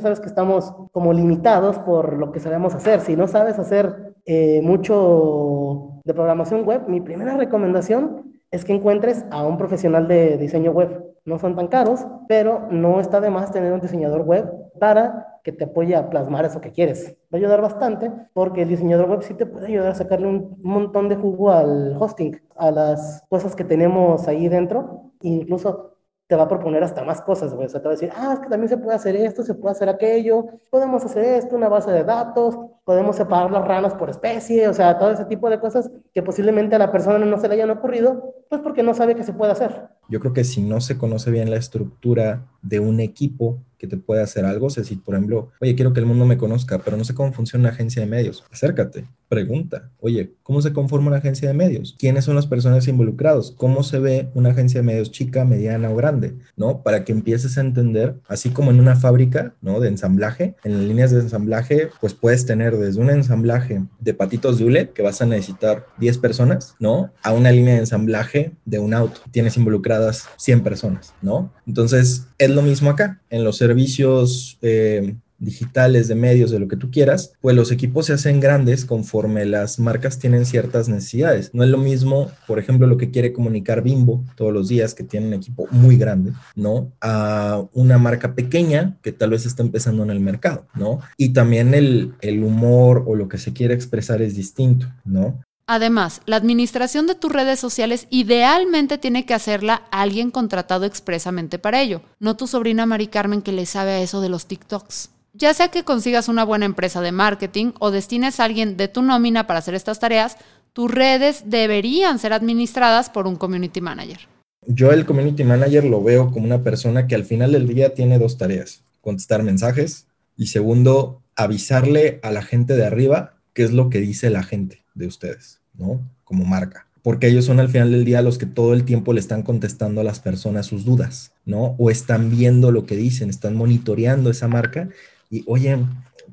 Sabes 0.00 0.20
que 0.20 0.28
estamos 0.28 0.72
como 0.90 1.12
limitados 1.12 1.78
por 1.80 2.16
lo 2.16 2.32
que 2.32 2.40
sabemos 2.40 2.74
hacer. 2.74 3.02
Si 3.02 3.16
no 3.16 3.28
sabes 3.28 3.58
hacer 3.58 4.14
eh, 4.24 4.62
mucho 4.62 6.00
de 6.04 6.14
programación 6.14 6.64
web, 6.64 6.88
mi 6.88 7.02
primera 7.02 7.36
recomendación 7.36 8.27
es 8.50 8.64
que 8.64 8.72
encuentres 8.74 9.24
a 9.30 9.46
un 9.46 9.58
profesional 9.58 10.08
de 10.08 10.38
diseño 10.38 10.72
web. 10.72 11.04
No 11.24 11.38
son 11.38 11.56
tan 11.56 11.68
caros, 11.68 12.06
pero 12.26 12.68
no 12.70 13.00
está 13.00 13.20
de 13.20 13.30
más 13.30 13.52
tener 13.52 13.72
un 13.72 13.80
diseñador 13.80 14.22
web 14.22 14.50
para 14.80 15.40
que 15.44 15.52
te 15.52 15.64
apoye 15.64 15.94
a 15.94 16.08
plasmar 16.08 16.44
eso 16.44 16.60
que 16.60 16.72
quieres. 16.72 17.16
Va 17.32 17.36
a 17.36 17.36
ayudar 17.36 17.60
bastante 17.60 18.10
porque 18.32 18.62
el 18.62 18.68
diseñador 18.68 19.08
web 19.10 19.22
sí 19.22 19.34
te 19.34 19.46
puede 19.46 19.66
ayudar 19.66 19.92
a 19.92 19.94
sacarle 19.94 20.26
un 20.26 20.56
montón 20.62 21.08
de 21.08 21.16
jugo 21.16 21.50
al 21.50 21.96
hosting, 21.98 22.40
a 22.56 22.70
las 22.70 23.24
cosas 23.28 23.54
que 23.54 23.64
tenemos 23.64 24.26
ahí 24.28 24.48
dentro. 24.48 25.12
Incluso 25.20 25.97
te 26.28 26.36
va 26.36 26.42
a 26.42 26.48
proponer 26.48 26.84
hasta 26.84 27.02
más 27.04 27.22
cosas, 27.22 27.54
güey. 27.54 27.66
O 27.66 27.70
sea, 27.70 27.80
te 27.80 27.88
va 27.88 27.94
a 27.94 27.96
decir, 27.96 28.10
ah, 28.14 28.34
es 28.34 28.40
que 28.40 28.48
también 28.48 28.68
se 28.68 28.76
puede 28.76 28.94
hacer 28.94 29.16
esto, 29.16 29.42
se 29.42 29.54
puede 29.54 29.72
hacer 29.72 29.88
aquello, 29.88 30.44
podemos 30.70 31.02
hacer 31.02 31.24
esto, 31.24 31.56
una 31.56 31.70
base 31.70 31.90
de 31.90 32.04
datos, 32.04 32.54
podemos 32.84 33.16
separar 33.16 33.50
las 33.50 33.66
ranas 33.66 33.94
por 33.94 34.10
especie, 34.10 34.68
o 34.68 34.74
sea, 34.74 34.98
todo 34.98 35.10
ese 35.10 35.24
tipo 35.24 35.48
de 35.48 35.58
cosas 35.58 35.90
que 36.12 36.22
posiblemente 36.22 36.76
a 36.76 36.78
la 36.78 36.92
persona 36.92 37.18
no 37.24 37.38
se 37.38 37.48
le 37.48 37.54
hayan 37.54 37.70
ocurrido, 37.70 38.34
pues 38.50 38.60
porque 38.60 38.82
no 38.82 38.92
sabe 38.92 39.14
que 39.14 39.24
se 39.24 39.32
puede 39.32 39.52
hacer. 39.52 39.88
Yo 40.10 40.20
creo 40.20 40.34
que 40.34 40.44
si 40.44 40.60
no 40.60 40.82
se 40.82 40.98
conoce 40.98 41.30
bien 41.30 41.50
la 41.50 41.56
estructura 41.56 42.46
de 42.60 42.78
un 42.78 43.00
equipo, 43.00 43.60
que 43.78 43.86
te 43.86 43.96
puede 43.96 44.22
hacer 44.22 44.44
algo. 44.44 44.66
O 44.66 44.70
sea, 44.70 44.84
si 44.84 44.96
por 44.96 45.14
ejemplo, 45.14 45.50
oye, 45.60 45.74
quiero 45.74 45.92
que 45.92 46.00
el 46.00 46.06
mundo 46.06 46.26
me 46.26 46.36
conozca, 46.36 46.78
pero 46.80 46.96
no 46.96 47.04
sé 47.04 47.14
cómo 47.14 47.32
funciona 47.32 47.62
una 47.62 47.70
agencia 47.70 48.02
de 48.02 48.08
medios, 48.08 48.44
acércate, 48.50 49.04
pregunta, 49.28 49.90
oye, 50.00 50.32
¿cómo 50.42 50.62
se 50.62 50.72
conforma 50.72 51.08
una 51.08 51.18
agencia 51.18 51.48
de 51.48 51.54
medios? 51.54 51.94
¿Quiénes 51.98 52.24
son 52.24 52.34
las 52.34 52.46
personas 52.46 52.88
involucrados? 52.88 53.52
¿Cómo 53.56 53.82
se 53.82 53.98
ve 53.98 54.30
una 54.34 54.50
agencia 54.50 54.80
de 54.80 54.86
medios 54.86 55.12
chica, 55.12 55.44
mediana 55.44 55.90
o 55.90 55.96
grande? 55.96 56.34
¿No? 56.56 56.82
Para 56.82 57.04
que 57.04 57.12
empieces 57.12 57.58
a 57.58 57.60
entender, 57.60 58.16
así 58.26 58.50
como 58.50 58.70
en 58.70 58.80
una 58.80 58.96
fábrica, 58.96 59.54
¿no? 59.60 59.80
De 59.80 59.88
ensamblaje, 59.88 60.56
en 60.64 60.78
las 60.78 60.82
líneas 60.82 61.10
de 61.10 61.20
ensamblaje, 61.20 61.90
pues 62.00 62.14
puedes 62.14 62.46
tener 62.46 62.76
desde 62.76 63.00
un 63.00 63.10
ensamblaje 63.10 63.82
de 64.00 64.14
patitos 64.14 64.58
de 64.58 64.64
hule, 64.64 64.90
que 64.90 65.02
vas 65.02 65.20
a 65.20 65.26
necesitar 65.26 65.86
10 65.98 66.18
personas, 66.18 66.74
¿no? 66.80 67.12
A 67.22 67.32
una 67.32 67.52
línea 67.52 67.74
de 67.74 67.80
ensamblaje 67.80 68.52
de 68.64 68.78
un 68.78 68.94
auto. 68.94 69.20
Tienes 69.30 69.56
involucradas 69.56 70.28
100 70.38 70.62
personas, 70.62 71.14
¿no? 71.22 71.52
Entonces, 71.66 72.26
es 72.38 72.50
lo 72.50 72.62
mismo 72.62 72.90
acá. 72.90 73.20
En 73.30 73.44
los 73.44 73.56
servicios 73.56 74.58
eh, 74.62 75.14
digitales, 75.38 76.08
de 76.08 76.14
medios, 76.14 76.50
de 76.50 76.58
lo 76.58 76.68
que 76.68 76.76
tú 76.76 76.90
quieras, 76.90 77.32
pues 77.40 77.54
los 77.54 77.70
equipos 77.70 78.06
se 78.06 78.12
hacen 78.12 78.40
grandes 78.40 78.84
conforme 78.84 79.44
las 79.46 79.78
marcas 79.78 80.18
tienen 80.18 80.44
ciertas 80.44 80.88
necesidades. 80.88 81.50
No 81.54 81.62
es 81.62 81.70
lo 81.70 81.78
mismo, 81.78 82.30
por 82.46 82.58
ejemplo, 82.58 82.86
lo 82.86 82.96
que 82.96 83.10
quiere 83.10 83.32
comunicar 83.32 83.82
Bimbo 83.82 84.24
todos 84.36 84.52
los 84.52 84.68
días, 84.68 84.94
que 84.94 85.04
tiene 85.04 85.28
un 85.28 85.34
equipo 85.34 85.68
muy 85.70 85.96
grande, 85.96 86.32
¿no? 86.54 86.92
A 87.00 87.64
una 87.72 87.98
marca 87.98 88.34
pequeña 88.34 88.98
que 89.02 89.12
tal 89.12 89.30
vez 89.30 89.46
está 89.46 89.62
empezando 89.62 90.02
en 90.02 90.10
el 90.10 90.20
mercado, 90.20 90.66
¿no? 90.74 91.00
Y 91.16 91.32
también 91.32 91.74
el, 91.74 92.14
el 92.20 92.42
humor 92.42 93.04
o 93.06 93.14
lo 93.14 93.28
que 93.28 93.38
se 93.38 93.52
quiere 93.52 93.74
expresar 93.74 94.20
es 94.22 94.34
distinto, 94.34 94.86
¿no? 95.04 95.40
Además, 95.70 96.22
la 96.24 96.36
administración 96.36 97.06
de 97.06 97.14
tus 97.14 97.30
redes 97.30 97.60
sociales 97.60 98.06
idealmente 98.08 98.96
tiene 98.96 99.26
que 99.26 99.34
hacerla 99.34 99.82
alguien 99.90 100.30
contratado 100.30 100.86
expresamente 100.86 101.58
para 101.58 101.82
ello, 101.82 102.00
no 102.20 102.38
tu 102.38 102.46
sobrina 102.46 102.86
Mari 102.86 103.08
Carmen 103.08 103.42
que 103.42 103.52
le 103.52 103.66
sabe 103.66 103.90
a 103.90 104.00
eso 104.00 104.22
de 104.22 104.30
los 104.30 104.46
TikToks. 104.46 105.10
Ya 105.34 105.52
sea 105.52 105.68
que 105.68 105.84
consigas 105.84 106.28
una 106.28 106.42
buena 106.42 106.64
empresa 106.64 107.02
de 107.02 107.12
marketing 107.12 107.72
o 107.80 107.90
destines 107.90 108.40
a 108.40 108.44
alguien 108.44 108.78
de 108.78 108.88
tu 108.88 109.02
nómina 109.02 109.46
para 109.46 109.58
hacer 109.58 109.74
estas 109.74 110.00
tareas, 110.00 110.38
tus 110.72 110.90
redes 110.90 111.42
deberían 111.44 112.18
ser 112.18 112.32
administradas 112.32 113.10
por 113.10 113.26
un 113.26 113.36
community 113.36 113.82
manager. 113.82 114.20
Yo 114.66 114.90
el 114.90 115.04
community 115.04 115.44
manager 115.44 115.84
lo 115.84 116.02
veo 116.02 116.30
como 116.32 116.46
una 116.46 116.62
persona 116.62 117.06
que 117.06 117.14
al 117.14 117.26
final 117.26 117.52
del 117.52 117.68
día 117.68 117.92
tiene 117.92 118.18
dos 118.18 118.38
tareas, 118.38 118.84
contestar 119.02 119.42
mensajes 119.42 120.06
y 120.34 120.46
segundo, 120.46 121.20
avisarle 121.36 122.20
a 122.22 122.30
la 122.30 122.40
gente 122.40 122.74
de 122.74 122.86
arriba 122.86 123.34
qué 123.52 123.64
es 123.64 123.72
lo 123.72 123.90
que 123.90 124.00
dice 124.00 124.30
la 124.30 124.42
gente 124.42 124.86
de 124.94 125.06
ustedes. 125.06 125.57
¿No? 125.78 126.00
Como 126.24 126.44
marca. 126.44 126.86
Porque 127.02 127.28
ellos 127.28 127.44
son 127.44 127.60
al 127.60 127.68
final 127.68 127.90
del 127.92 128.04
día 128.04 128.20
los 128.22 128.36
que 128.36 128.46
todo 128.46 128.74
el 128.74 128.84
tiempo 128.84 129.12
le 129.12 129.20
están 129.20 129.42
contestando 129.42 130.00
a 130.00 130.04
las 130.04 130.20
personas 130.20 130.66
sus 130.66 130.84
dudas, 130.84 131.32
¿no? 131.46 131.76
O 131.78 131.90
están 131.90 132.30
viendo 132.30 132.70
lo 132.70 132.84
que 132.84 132.96
dicen, 132.96 133.30
están 133.30 133.56
monitoreando 133.56 134.30
esa 134.30 134.48
marca 134.48 134.90
y, 135.30 135.44
oye, 135.46 135.78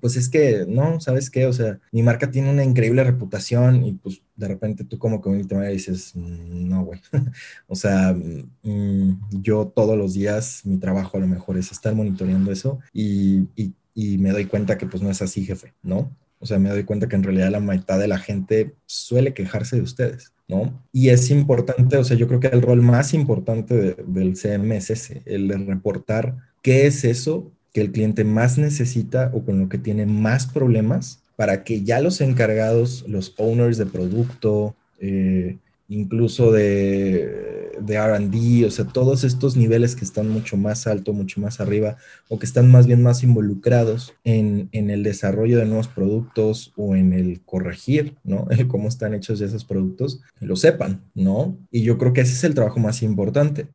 pues 0.02 0.18
es 0.18 0.28
que, 0.28 0.66
no, 0.68 1.00
¿sabes 1.00 1.30
qué? 1.30 1.46
O 1.46 1.54
sea, 1.54 1.80
mi 1.92 2.04
marca 2.04 2.30
tiene 2.30 2.52
una 2.52 2.64
increíble 2.64 3.04
reputación 3.04 3.86
y 3.86 3.94
pues 3.94 4.22
de 4.36 4.48
repente 4.48 4.84
tú 4.84 5.00
como 5.00 5.22
community 5.22 5.56
manager 5.56 5.74
dices, 5.74 6.12
mm, 6.16 6.68
no, 6.68 6.84
güey. 6.84 7.00
o 7.68 7.76
sea, 7.76 8.14
mm, 8.14 9.42
yo 9.42 9.72
todos 9.74 9.98
los 9.98 10.14
días 10.14 10.62
mi 10.66 10.78
trabajo 10.78 11.18
a 11.18 11.22
lo 11.22 11.28
mejor 11.28 11.58
es 11.58 11.72
estar 11.72 11.96
monitoreando 11.96 12.52
eso 12.52 12.80
y, 12.94 13.48
y 13.96 14.18
me 14.18 14.32
doy 14.32 14.46
cuenta 14.46 14.78
que 14.78 14.86
pues 14.86 15.02
no 15.02 15.10
es 15.10 15.22
así, 15.22 15.46
jefe, 15.46 15.74
¿no? 15.82 16.12
O 16.46 16.48
sea, 16.48 16.60
me 16.60 16.70
doy 16.70 16.84
cuenta 16.84 17.10
que 17.10 17.16
en 17.16 17.24
realidad 17.24 17.50
la 17.50 17.60
mitad 17.60 17.98
de 17.98 18.08
la 18.08 18.20
gente 18.20 18.76
suele 18.86 19.34
quejarse 19.34 19.78
de 19.78 19.82
ustedes, 19.82 20.32
¿no? 20.48 20.80
Y 20.92 21.10
es 21.10 21.32
importante, 21.32 21.98
o 21.98 22.04
sea, 22.04 22.16
yo 22.16 22.28
creo 22.28 22.40
que 22.40 22.50
el 22.50 22.62
rol 22.62 22.84
más 22.84 23.16
importante 23.16 23.96
del 24.06 24.38
CM 24.38 24.78
es 24.78 24.92
ese, 24.92 25.24
el 25.26 25.48
de 25.48 25.58
reportar 25.58 26.36
qué 26.62 26.86
es 26.86 27.04
eso 27.04 27.52
que 27.74 27.82
el 27.82 27.92
cliente 27.92 28.24
más 28.24 28.60
necesita 28.60 29.32
o 29.34 29.44
con 29.44 29.60
lo 29.60 29.70
que 29.70 29.80
tiene 29.80 30.06
más 30.06 30.46
problemas 30.46 31.24
para 31.36 31.64
que 31.64 31.82
ya 31.82 32.00
los 32.00 32.22
encargados, 32.22 33.04
los 33.08 33.34
owners 33.40 33.80
de 33.80 33.88
producto, 33.88 34.76
eh, 35.00 35.58
incluso 35.88 36.52
de, 36.52 37.72
RD, 37.80 38.66
o 38.66 38.72
sea, 38.72 38.86
todos 38.86 39.24
estos 39.24 39.56
niveles 39.56 39.96
que 39.96 40.06
están 40.06 40.30
mucho 40.30 40.58
más 40.58 40.88
alto, 40.88 41.14
mucho 41.14 41.40
más 41.42 41.60
arriba, 41.60 41.98
o 42.28 42.40
que 42.40 42.46
están 42.46 42.72
más 42.72 42.88
bien 42.88 43.04
más 43.04 43.24
involucrados 43.24 44.14
en, 44.24 44.70
el 44.72 45.04
desarrollo 45.04 45.58
de 45.60 45.66
nuevos 45.66 45.88
productos 45.88 46.74
o 46.76 46.96
en 46.96 47.14
el 47.14 47.42
corregir, 47.42 48.16
¿no? 48.24 48.48
Cómo 48.68 48.88
están 48.88 49.14
hechos 49.14 49.42
esos 49.42 49.66
productos, 49.66 50.22
lo 50.40 50.56
sepan, 50.56 51.02
¿no? 51.14 51.58
Y 51.72 51.84
yo 51.84 51.98
creo 51.98 52.14
que 52.14 52.22
ese 52.22 52.34
es 52.34 52.44
el 52.44 52.56
trabajo 52.56 52.80
más 52.80 53.04
importante. 53.04 53.68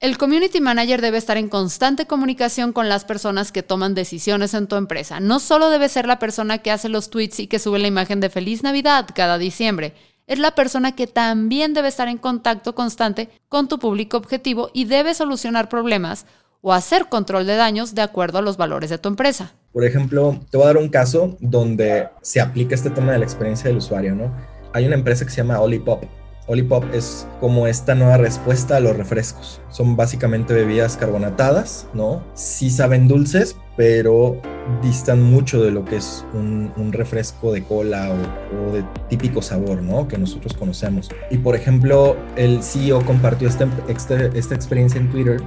El 0.00 0.18
community 0.18 0.60
manager 0.60 1.00
debe 1.00 1.16
estar 1.16 1.38
en 1.38 1.48
constante 1.48 2.06
comunicación 2.06 2.72
con 2.72 2.90
las 2.90 3.04
personas 3.04 3.52
que 3.52 3.62
toman 3.62 3.94
decisiones 3.94 4.52
en 4.52 4.66
tu 4.66 4.76
empresa. 4.76 5.18
No 5.20 5.38
solo 5.38 5.70
debe 5.70 5.88
ser 5.88 6.06
la 6.06 6.18
persona 6.18 6.58
que 6.58 6.70
hace 6.70 6.90
los 6.90 7.08
tweets 7.08 7.40
y 7.40 7.46
que 7.46 7.58
sube 7.58 7.78
la 7.78 7.86
imagen 7.88 8.20
de 8.20 8.28
Feliz 8.28 8.62
Navidad 8.62 9.08
cada 9.14 9.38
diciembre. 9.38 9.94
Es 10.26 10.38
la 10.38 10.54
persona 10.54 10.96
que 10.96 11.06
también 11.06 11.74
debe 11.74 11.88
estar 11.88 12.08
en 12.08 12.16
contacto 12.16 12.74
constante 12.74 13.28
con 13.48 13.68
tu 13.68 13.78
público 13.78 14.16
objetivo 14.16 14.70
y 14.72 14.86
debe 14.86 15.12
solucionar 15.12 15.68
problemas 15.68 16.24
o 16.62 16.72
hacer 16.72 17.10
control 17.10 17.46
de 17.46 17.56
daños 17.56 17.94
de 17.94 18.00
acuerdo 18.00 18.38
a 18.38 18.42
los 18.42 18.56
valores 18.56 18.88
de 18.88 18.96
tu 18.96 19.10
empresa. 19.10 19.52
Por 19.72 19.84
ejemplo, 19.84 20.40
te 20.50 20.56
voy 20.56 20.64
a 20.64 20.68
dar 20.68 20.78
un 20.78 20.88
caso 20.88 21.36
donde 21.40 22.08
se 22.22 22.40
aplica 22.40 22.74
este 22.74 22.88
tema 22.88 23.12
de 23.12 23.18
la 23.18 23.24
experiencia 23.24 23.68
del 23.68 23.76
usuario, 23.76 24.14
¿no? 24.14 24.34
Hay 24.72 24.86
una 24.86 24.94
empresa 24.94 25.26
que 25.26 25.30
se 25.30 25.36
llama 25.36 25.60
Olipop 25.60 26.04
Olipop 26.46 26.84
es 26.92 27.26
como 27.40 27.66
esta 27.66 27.94
nueva 27.94 28.18
respuesta 28.18 28.76
a 28.76 28.80
los 28.80 28.96
refrescos. 28.96 29.60
Son 29.70 29.96
básicamente 29.96 30.52
bebidas 30.52 30.96
carbonatadas, 30.96 31.88
¿no? 31.94 32.22
Sí 32.34 32.70
saben 32.70 33.08
dulces, 33.08 33.56
pero 33.76 34.36
distan 34.82 35.22
mucho 35.22 35.62
de 35.62 35.70
lo 35.70 35.84
que 35.84 35.96
es 35.96 36.24
un, 36.34 36.72
refresco 36.92 37.52
de 37.52 37.64
cola 37.64 38.10
o, 38.12 38.72
de 38.72 38.84
típico 39.08 39.42
sabor, 39.42 39.82
¿no? 39.82 40.06
Que 40.06 40.18
nosotros 40.18 40.52
conocemos. 40.54 41.10
Y 41.30 41.38
por 41.38 41.56
ejemplo, 41.56 42.16
el 42.36 42.62
CEO 42.62 43.04
compartió 43.04 43.48
esta, 43.48 43.68
esta 43.88 44.54
experiencia 44.54 45.00
en 45.00 45.10
Twitter 45.10 45.40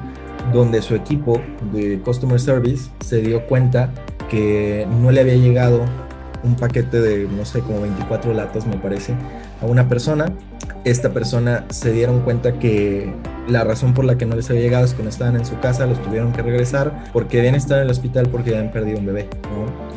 donde 0.52 0.82
su 0.82 0.96
equipo 0.96 1.42
de 1.74 2.00
Customer 2.00 2.40
Service 2.40 2.90
se 3.06 3.22
dio 3.22 3.46
cuenta 3.48 3.92
que 4.30 4.88
no 5.02 5.12
le 5.12 5.22
había 5.22 5.36
llegado 5.36 5.86
un 6.44 6.56
paquete 6.56 7.02
de, 7.02 7.28
no 7.28 7.46
sé, 7.46 7.62
como 7.62 7.82
24 7.82 8.34
latas, 8.34 8.66
me 8.66 8.78
parece, 8.78 9.14
a 9.62 9.66
una 9.66 9.88
persona. 9.88 10.32
Esta 10.84 11.12
persona 11.12 11.66
se 11.70 11.92
dieron 11.92 12.22
cuenta 12.22 12.60
que 12.60 13.14
la 13.48 13.64
razón 13.64 13.94
por 13.94 14.06
la 14.06 14.18
que 14.18 14.26
no 14.26 14.36
les 14.36 14.50
había 14.50 14.62
llegado 14.62 14.86
es 14.86 14.94
que 14.94 15.04
no 15.04 15.10
estaban 15.10 15.36
en 15.36 15.46
su 15.46 15.60
casa, 15.60 15.86
los 15.86 16.02
tuvieron 16.02 16.32
que 16.32 16.42
regresar 16.42 17.10
porque 17.14 17.40
habían 17.40 17.56
estado 17.56 17.82
en 17.82 17.86
el 17.86 17.92
hospital 17.92 18.28
porque 18.30 18.52
habían 18.52 18.72
perdido 18.72 19.00
un 19.00 19.06
bebé, 19.06 19.28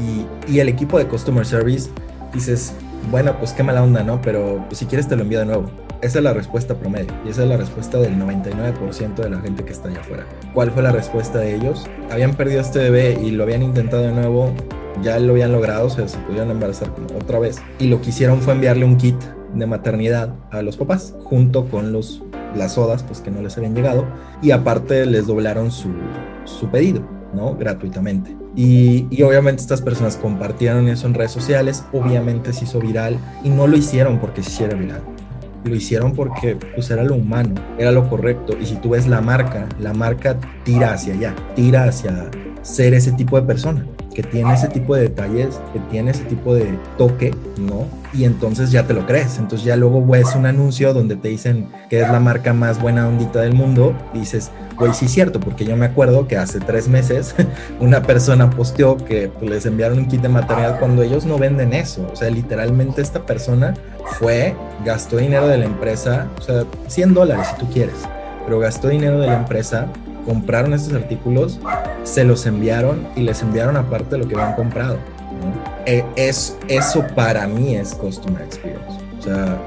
Y, 0.01 0.53
y 0.53 0.61
el 0.61 0.69
equipo 0.69 0.99
de 0.99 1.07
Customer 1.07 1.45
Service 1.45 1.91
dices, 2.33 2.73
bueno, 3.11 3.37
pues 3.39 3.53
qué 3.53 3.63
mala 3.63 3.83
onda, 3.83 4.03
¿no? 4.03 4.21
Pero 4.21 4.65
pues, 4.69 4.79
si 4.79 4.87
quieres 4.87 5.09
te 5.09 5.17
lo 5.17 5.23
envío 5.23 5.41
de 5.41 5.47
nuevo. 5.47 5.71
Esa 6.03 6.19
es 6.19 6.25
la 6.25 6.33
respuesta 6.33 6.75
promedio 6.75 7.13
y 7.27 7.29
esa 7.29 7.43
es 7.43 7.49
la 7.51 7.59
respuesta 7.59 7.99
del 7.99 8.17
99% 8.17 9.17
de 9.17 9.29
la 9.29 9.39
gente 9.41 9.65
que 9.65 9.73
está 9.73 9.89
allá 9.89 10.01
afuera. 10.01 10.25
¿Cuál 10.55 10.71
fue 10.71 10.83
la 10.83 10.93
respuesta 10.93 11.41
de 11.41 11.55
ellos? 11.55 11.87
Habían 12.11 12.35
perdido 12.35 12.63
este 12.63 12.79
bebé 12.79 13.19
y 13.23 13.33
lo 13.33 13.43
habían 13.45 13.63
intentado 13.63 14.05
de 14.05 14.13
nuevo, 14.13 14.55
ya 15.03 15.19
lo 15.19 15.33
habían 15.33 15.53
logrado, 15.53 15.89
o 15.89 15.91
sea, 15.91 16.09
se 16.09 16.17
pudieron 16.21 16.51
embarazar 16.51 16.89
como 16.91 17.19
otra 17.19 17.39
vez. 17.39 17.61
Y 17.79 17.89
lo 17.89 18.01
que 18.01 18.11
hicieron 18.11 18.41
fue 18.41 18.55
enviarle 18.55 18.87
un 18.87 18.97
kit 18.97 19.17
de 19.55 19.67
maternidad 19.67 20.35
a 20.51 20.63
los 20.63 20.77
papás, 20.77 21.15
junto 21.25 21.67
con 21.67 21.93
los, 21.93 22.23
las 22.55 22.75
sodas, 22.75 23.03
pues 23.03 23.21
que 23.21 23.31
no 23.31 23.43
les 23.43 23.57
habían 23.57 23.75
llegado. 23.75 24.07
Y 24.43 24.51
aparte 24.51 25.07
les 25.07 25.27
doblaron 25.27 25.71
su, 25.71 25.91
pedido, 26.71 27.03
¿no? 27.35 27.57
Gratuitamente. 27.57 28.37
Y, 28.57 29.07
y, 29.11 29.23
obviamente 29.23 29.63
estas 29.63 29.81
personas 29.81 30.17
compartieron 30.17 30.89
eso 30.89 31.07
en 31.07 31.15
redes 31.15 31.31
sociales, 31.31 31.85
obviamente 31.93 32.53
se 32.53 32.65
hizo 32.65 32.81
viral 32.81 33.17
y 33.45 33.49
no 33.49 33.67
lo 33.67 33.77
hicieron 33.77 34.19
porque 34.19 34.43
se 34.43 34.51
hiciera 34.51 34.77
viral. 34.77 35.03
Lo 35.65 35.75
hicieron 35.75 36.15
porque 36.15 36.57
pues 36.75 36.91
era 36.91 37.05
lo 37.05 37.15
humano, 37.15 37.55
era 37.79 37.93
lo 37.93 38.09
correcto. 38.09 38.57
Y 38.61 38.67
si 38.67 38.77
tú 38.77 38.91
ves 38.91 39.07
la 39.07 39.21
marca, 39.21 39.69
la 39.79 39.93
marca 39.93 40.37
tira 40.65 40.95
hacia 40.95 41.15
allá, 41.15 41.37
tira 41.55 41.85
hacia 41.85 42.31
ser 42.63 42.95
ese 42.95 43.13
tipo 43.13 43.41
de 43.41 43.47
persona 43.47 43.87
que 44.15 44.23
tiene 44.23 44.53
ese 44.53 44.69
tipo 44.69 44.95
de 44.95 45.03
detalles, 45.03 45.61
que 45.73 45.79
tiene 45.91 46.11
ese 46.11 46.25
tipo 46.25 46.55
de 46.55 46.79
toque, 46.99 47.35
¿no? 47.59 47.87
Y 48.13 48.25
entonces 48.25 48.73
ya 48.73 48.87
te 48.87 48.93
lo 48.93 49.07
crees. 49.07 49.39
Entonces 49.39 49.65
ya 49.65 49.77
luego 49.77 50.05
ves 50.05 50.35
un 50.35 50.47
anuncio 50.47 50.93
donde 50.93 51.17
te 51.17 51.29
dicen 51.29 51.69
que 51.89 52.01
es 52.01 52.11
la 52.11 52.19
marca 52.19 52.53
más 52.53 52.81
buena 52.81 53.07
ondita 53.07 53.41
del 53.41 53.55
mundo. 53.55 53.95
Dices, 54.13 54.51
güey, 54.77 54.93
sí 54.95 55.07
es 55.07 55.13
cierto, 55.13 55.39
porque 55.39 55.65
yo 55.65 55.77
me 55.77 55.87
acuerdo 55.87 56.27
que 56.27 56.37
hace 56.37 56.59
tres 56.59 56.89
meses 56.89 57.35
una 57.81 58.03
persona 58.03 58.51
posteó 58.51 58.97
que 58.97 59.31
les 59.41 59.67
enviaron 59.67 59.99
un 59.99 60.07
kit 60.09 60.21
de 60.21 60.29
material 60.29 60.79
cuando 60.79 61.03
ellos 61.03 61.25
no 61.25 61.39
venden 61.39 61.73
eso. 61.73 62.09
O 62.13 62.17
sea, 62.17 62.31
literalmente 62.31 63.03
esta 63.03 63.25
persona 63.25 63.75
fue, 64.19 64.55
gastó 64.85 65.19
dinero 65.19 65.47
de 65.47 65.59
la 65.59 65.67
empresa, 65.67 66.29
o 66.39 66.43
sea, 66.43 66.65
100 66.89 67.15
dólares 67.15 67.47
si 67.53 67.61
tú 67.61 67.71
quieres, 67.73 67.95
pero 68.45 68.59
gastó 68.59 68.89
dinero 68.89 69.21
de 69.21 69.29
la 69.29 69.37
empresa 69.37 69.87
compraron 70.31 70.73
estos 70.75 70.93
artículos, 70.93 71.59
se 72.05 72.23
los 72.23 72.47
enviaron 72.47 73.05
y 73.17 73.23
les 73.23 73.43
enviaron 73.43 73.77
aparte 73.77 74.17
lo 74.17 74.29
que 74.29 74.37
habían 74.37 74.55
comprado. 74.55 74.97
E, 75.87 76.05
es, 76.15 76.57
eso 76.69 77.05
para 77.17 77.49
mí 77.49 77.75
es 77.75 77.97
Customer 77.97 78.41
Experience. 78.41 79.01
O 79.19 79.23
sea, 79.23 79.59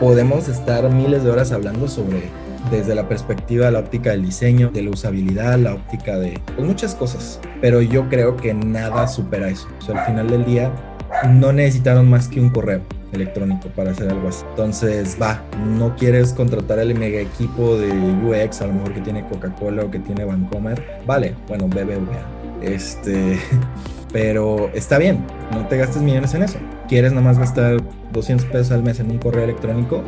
podemos 0.00 0.48
estar 0.48 0.90
miles 0.90 1.24
de 1.24 1.30
horas 1.30 1.52
hablando 1.52 1.88
sobre 1.88 2.22
desde 2.70 2.94
la 2.94 3.06
perspectiva 3.06 3.70
la 3.70 3.80
óptica 3.80 4.12
del 4.12 4.24
diseño, 4.24 4.70
de 4.70 4.80
la 4.80 4.90
usabilidad, 4.90 5.58
la 5.58 5.74
óptica 5.74 6.16
de 6.16 6.40
pues, 6.56 6.66
muchas 6.66 6.94
cosas, 6.94 7.38
pero 7.60 7.82
yo 7.82 8.08
creo 8.08 8.34
que 8.34 8.54
nada 8.54 9.08
supera 9.08 9.50
eso. 9.50 9.68
O 9.78 9.82
sea, 9.82 10.00
al 10.00 10.06
final 10.06 10.30
del 10.30 10.46
día 10.46 10.72
no 11.28 11.52
necesitaron 11.52 12.08
más 12.08 12.28
que 12.28 12.40
un 12.40 12.48
correo 12.48 12.80
electrónico 13.12 13.68
para 13.68 13.92
hacer 13.92 14.10
algo 14.10 14.28
así. 14.28 14.44
Entonces, 14.50 15.16
va, 15.20 15.42
no 15.76 15.96
quieres 15.96 16.32
contratar 16.32 16.78
el 16.78 16.94
mega 16.94 17.20
equipo 17.20 17.76
de 17.76 17.90
UX, 17.90 18.62
a 18.62 18.66
lo 18.66 18.74
mejor 18.74 18.94
que 18.94 19.00
tiene 19.00 19.26
Coca-Cola 19.26 19.84
o 19.84 19.90
que 19.90 19.98
tiene 19.98 20.24
Vancomer. 20.24 21.00
Vale, 21.06 21.34
bueno, 21.46 21.68
BBVA. 21.68 22.62
Este, 22.62 23.38
pero 24.12 24.70
está 24.74 24.98
bien, 24.98 25.24
no 25.52 25.66
te 25.68 25.76
gastes 25.76 26.02
millones 26.02 26.34
en 26.34 26.42
eso. 26.42 26.58
¿Quieres 26.88 27.12
nada 27.12 27.22
más 27.22 27.38
gastar 27.38 27.76
200 28.12 28.46
pesos 28.46 28.72
al 28.72 28.82
mes 28.82 29.00
en 29.00 29.10
un 29.10 29.18
correo 29.18 29.44
electrónico? 29.44 30.02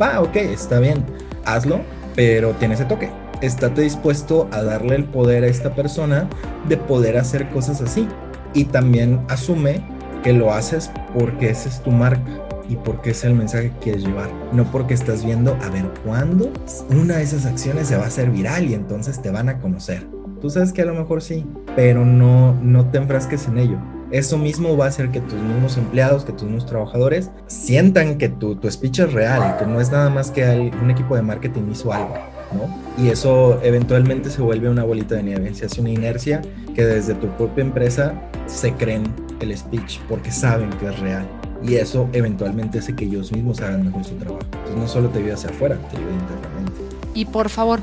Va, 0.00 0.20
ok, 0.20 0.36
está 0.36 0.80
bien, 0.80 1.04
hazlo, 1.44 1.80
pero 2.14 2.50
tiene 2.52 2.74
ese 2.74 2.84
toque. 2.84 3.10
Estate 3.42 3.82
dispuesto 3.82 4.48
a 4.50 4.62
darle 4.62 4.96
el 4.96 5.04
poder 5.04 5.44
a 5.44 5.46
esta 5.46 5.74
persona 5.74 6.28
de 6.68 6.76
poder 6.76 7.18
hacer 7.18 7.48
cosas 7.50 7.80
así. 7.82 8.08
Y 8.54 8.64
también 8.64 9.20
asume 9.28 9.84
que 10.22 10.32
lo 10.32 10.52
haces 10.52 10.90
porque 11.14 11.50
esa 11.50 11.68
es 11.68 11.82
tu 11.82 11.90
marca 11.90 12.45
y 12.68 12.76
porque 12.76 13.10
es 13.10 13.24
el 13.24 13.34
mensaje 13.34 13.70
que 13.70 13.78
quieres 13.78 14.04
llevar. 14.04 14.30
No 14.52 14.64
porque 14.70 14.94
estás 14.94 15.24
viendo 15.24 15.56
a 15.62 15.68
ver 15.70 15.84
cuándo 16.04 16.50
una 16.90 17.16
de 17.16 17.22
esas 17.22 17.46
acciones 17.46 17.88
se 17.88 17.96
va 17.96 18.04
a 18.04 18.08
hacer 18.08 18.30
viral 18.30 18.68
y 18.68 18.74
entonces 18.74 19.20
te 19.20 19.30
van 19.30 19.48
a 19.48 19.58
conocer. 19.58 20.06
Tú 20.40 20.50
sabes 20.50 20.72
que 20.72 20.82
a 20.82 20.86
lo 20.86 20.94
mejor 20.94 21.22
sí, 21.22 21.46
pero 21.74 22.04
no, 22.04 22.54
no 22.62 22.90
te 22.90 22.98
enfrasques 22.98 23.48
en 23.48 23.58
ello. 23.58 23.78
Eso 24.10 24.38
mismo 24.38 24.76
va 24.76 24.84
a 24.84 24.88
hacer 24.88 25.10
que 25.10 25.20
tus 25.20 25.40
mismos 25.40 25.76
empleados, 25.76 26.24
que 26.24 26.32
tus 26.32 26.44
mismos 26.44 26.66
trabajadores 26.66 27.30
sientan 27.48 28.18
que 28.18 28.28
tu, 28.28 28.54
tu 28.56 28.70
speech 28.70 29.00
es 29.00 29.12
real 29.12 29.54
y 29.54 29.58
que 29.58 29.66
no 29.68 29.80
es 29.80 29.90
nada 29.90 30.10
más 30.10 30.30
que 30.30 30.72
un 30.80 30.90
equipo 30.90 31.16
de 31.16 31.22
marketing 31.22 31.62
hizo 31.72 31.92
algo. 31.92 32.14
¿no? 32.52 33.02
Y 33.02 33.08
eso 33.08 33.60
eventualmente 33.62 34.30
se 34.30 34.42
vuelve 34.42 34.68
una 34.68 34.84
bolita 34.84 35.16
de 35.16 35.24
nieve, 35.24 35.52
se 35.54 35.66
hace 35.66 35.80
una 35.80 35.90
inercia 35.90 36.42
que 36.74 36.84
desde 36.84 37.14
tu 37.14 37.26
propia 37.36 37.64
empresa 37.64 38.14
se 38.46 38.72
creen 38.74 39.02
el 39.40 39.56
speech 39.56 39.98
porque 40.08 40.30
saben 40.30 40.70
que 40.70 40.86
es 40.86 40.98
real 41.00 41.26
y 41.62 41.76
eso 41.76 42.08
eventualmente 42.12 42.78
hace 42.78 42.94
que 42.94 43.04
ellos 43.04 43.32
mismos 43.32 43.60
hagan 43.60 43.84
mejor 43.84 44.04
su 44.04 44.14
trabajo. 44.14 44.44
Entonces 44.44 44.76
no 44.76 44.88
solo 44.88 45.08
te 45.08 45.18
ayuda 45.18 45.34
hacia 45.34 45.50
afuera, 45.50 45.76
te 45.90 45.96
ayuda 45.96 46.12
internamente. 46.12 46.80
Y 47.14 47.24
por 47.26 47.48
favor, 47.48 47.80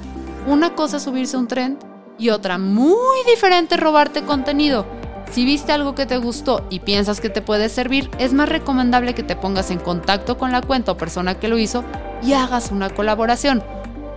una 0.47 0.75
cosa 0.75 0.97
es 0.97 1.03
subirse 1.03 1.38
un 1.38 1.47
trend 1.47 1.77
y 2.17 2.29
otra 2.29 2.57
muy 2.57 3.17
diferente 3.27 3.77
robarte 3.77 4.23
contenido. 4.23 4.86
Si 5.31 5.45
viste 5.45 5.71
algo 5.71 5.95
que 5.95 6.05
te 6.05 6.17
gustó 6.17 6.65
y 6.69 6.81
piensas 6.81 7.19
que 7.19 7.29
te 7.29 7.41
puede 7.41 7.69
servir, 7.69 8.09
es 8.19 8.33
más 8.33 8.49
recomendable 8.49 9.15
que 9.15 9.23
te 9.23 9.36
pongas 9.36 9.71
en 9.71 9.79
contacto 9.79 10.38
con 10.38 10.51
la 10.51 10.62
cuenta 10.62 10.91
o 10.91 10.97
persona 10.97 11.39
que 11.39 11.47
lo 11.47 11.57
hizo 11.57 11.83
y 12.21 12.33
hagas 12.33 12.71
una 12.71 12.91
colaboración. 12.91 13.63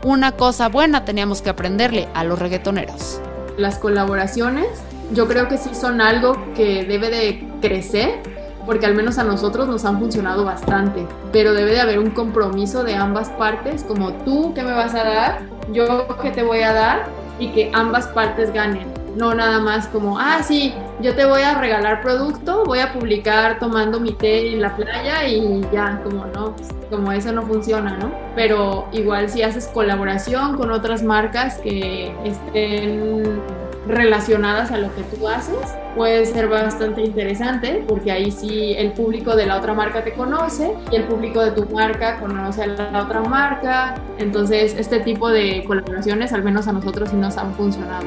Una 0.04 0.32
cosa 0.32 0.68
buena 0.68 1.04
teníamos 1.04 1.40
que 1.40 1.50
aprenderle 1.50 2.06
a 2.12 2.22
los 2.22 2.38
reggaetoneros. 2.38 3.20
Las 3.56 3.78
colaboraciones 3.78 4.66
yo 5.12 5.26
creo 5.26 5.48
que 5.48 5.56
sí 5.56 5.70
son 5.74 6.00
algo 6.00 6.36
que 6.54 6.84
debe 6.84 7.08
de 7.10 7.48
crecer 7.60 8.36
porque 8.66 8.85
al 8.85 8.94
menos 8.94 9.18
a 9.18 9.24
nosotros 9.24 9.68
nos 9.68 9.85
han 9.85 9.98
funcionado 9.98 10.44
bastante, 10.44 11.07
pero 11.33 11.55
debe 11.55 11.70
de 11.70 11.81
haber 11.81 11.98
un 11.98 12.11
compromiso 12.11 12.85
de 12.85 12.96
ambas 12.96 13.31
partes, 13.31 13.85
como 13.85 14.12
tú 14.12 14.52
que 14.55 14.62
me 14.62 14.72
vas 14.72 14.94
a 14.94 15.05
dar, 15.05 15.42
yo 15.72 16.07
que 16.20 16.31
te 16.31 16.42
voy 16.42 16.61
a 16.61 16.72
dar 16.72 17.05
y 17.38 17.48
que 17.48 17.70
ambas 17.72 18.07
partes 18.09 18.52
ganen. 18.52 18.87
No 19.16 19.35
nada 19.35 19.61
más 19.61 19.87
como, 19.87 20.18
ah, 20.18 20.42
sí, 20.42 20.74
yo 21.00 21.14
te 21.14 21.24
voy 21.24 21.40
a 21.40 21.59
regalar 21.59 22.02
producto, 22.02 22.64
voy 22.66 22.81
a 22.81 22.92
publicar 22.92 23.59
tomando 23.59 23.98
mi 23.98 24.12
té 24.12 24.52
en 24.52 24.61
la 24.61 24.76
playa 24.76 25.26
y 25.26 25.62
ya, 25.72 26.02
como 26.05 26.26
no, 26.26 26.55
como 26.90 27.12
eso 27.12 27.33
no 27.33 27.42
funciona, 27.42 27.96
¿no? 27.96 28.12
Pero 28.35 28.88
igual 28.92 29.31
si 29.31 29.42
haces 29.42 29.68
colaboración 29.68 30.59
con 30.59 30.70
otras 30.70 31.02
marcas 31.02 31.57
que 31.59 32.14
estén 32.24 33.40
relacionadas 33.87 34.70
a 34.70 34.79
lo 34.79 34.94
que 34.94 35.03
tú 35.03 35.29
haces, 35.29 35.57
puede 35.94 36.27
ser 36.27 36.49
bastante 36.49 37.03
interesante 37.03 37.85
porque 37.88 38.12
ahí 38.12 38.31
sí 38.31 38.75
el 38.77 38.92
público 38.92 39.37
de 39.37 39.46
la 39.46 39.57
otra 39.57 39.75
marca 39.75 40.05
te 40.05 40.12
conoce 40.12 40.72
y 40.90 40.96
el 40.96 41.05
público 41.05 41.40
de 41.40 41.53
tu 41.53 41.66
marca 41.68 42.18
conoce 42.18 42.64
a 42.64 42.66
la 42.66 43.03
otra 43.03 43.20
marca. 43.22 43.94
Entonces 44.18 44.75
este 44.79 45.01
tipo 45.01 45.29
de 45.31 45.64
colaboraciones 45.66 46.33
al 46.33 46.42
menos 46.42 46.68
a 46.68 46.72
nosotros 46.72 47.11
sí 47.11 47.16
nos 47.16 47.37
han 47.37 47.55
funcionado. 47.55 48.07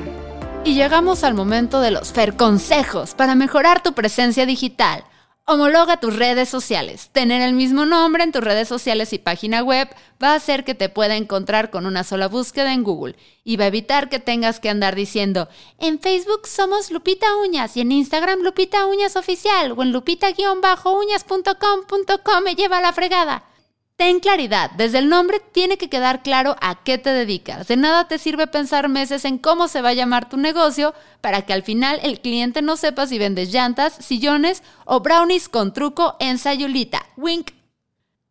Y 0.65 0.75
llegamos 0.75 1.23
al 1.23 1.33
momento 1.33 1.79
de 1.79 1.91
los 1.91 2.11
Fer 2.11 2.35
consejos 2.35 3.15
para 3.15 3.33
mejorar 3.35 3.81
tu 3.81 3.93
presencia 3.93 4.45
digital. 4.45 5.03
Homologa 5.51 5.99
tus 5.99 6.15
redes 6.15 6.47
sociales. 6.47 7.09
Tener 7.11 7.41
el 7.41 7.53
mismo 7.53 7.87
nombre 7.87 8.23
en 8.23 8.31
tus 8.31 8.43
redes 8.43 8.67
sociales 8.67 9.13
y 9.13 9.17
página 9.17 9.63
web 9.63 9.89
va 10.23 10.33
a 10.33 10.35
hacer 10.35 10.63
que 10.63 10.75
te 10.75 10.89
pueda 10.89 11.15
encontrar 11.15 11.71
con 11.71 11.87
una 11.87 12.03
sola 12.03 12.27
búsqueda 12.27 12.71
en 12.71 12.83
Google 12.83 13.15
y 13.43 13.57
va 13.57 13.63
a 13.63 13.69
evitar 13.69 14.09
que 14.09 14.19
tengas 14.19 14.59
que 14.59 14.69
andar 14.69 14.93
diciendo 14.93 15.49
en 15.79 15.99
Facebook 15.99 16.45
somos 16.45 16.91
Lupita 16.91 17.35
Uñas 17.37 17.75
y 17.77 17.81
en 17.81 17.91
Instagram 17.91 18.41
Lupita 18.41 18.85
Uñas 18.85 19.15
Oficial 19.15 19.71
o 19.71 19.81
en 19.81 19.91
lupita-uñas.com.com 19.91 22.43
me 22.43 22.53
lleva 22.53 22.77
a 22.77 22.81
la 22.81 22.93
fregada. 22.93 23.48
Ten 23.99 24.21
claridad, 24.21 24.71
desde 24.77 24.99
el 24.99 25.09
nombre 25.09 25.41
tiene 25.51 25.77
que 25.77 25.89
quedar 25.89 26.23
claro 26.23 26.55
a 26.61 26.85
qué 26.85 26.97
te 26.97 27.09
dedicas. 27.09 27.67
De 27.67 27.75
nada 27.75 28.07
te 28.07 28.17
sirve 28.17 28.47
pensar 28.47 28.87
meses 28.87 29.25
en 29.25 29.37
cómo 29.37 29.67
se 29.67 29.81
va 29.81 29.89
a 29.89 29.93
llamar 29.93 30.29
tu 30.29 30.37
negocio 30.37 30.93
para 31.19 31.41
que 31.41 31.51
al 31.51 31.63
final 31.63 31.99
el 32.01 32.21
cliente 32.21 32.61
no 32.61 32.77
sepa 32.77 33.07
si 33.07 33.19
vendes 33.19 33.51
llantas, 33.51 33.93
sillones 33.99 34.63
o 34.85 35.01
brownies 35.01 35.49
con 35.49 35.73
truco 35.73 36.15
en 36.21 36.37
Sayulita. 36.37 37.05
Wink. 37.17 37.51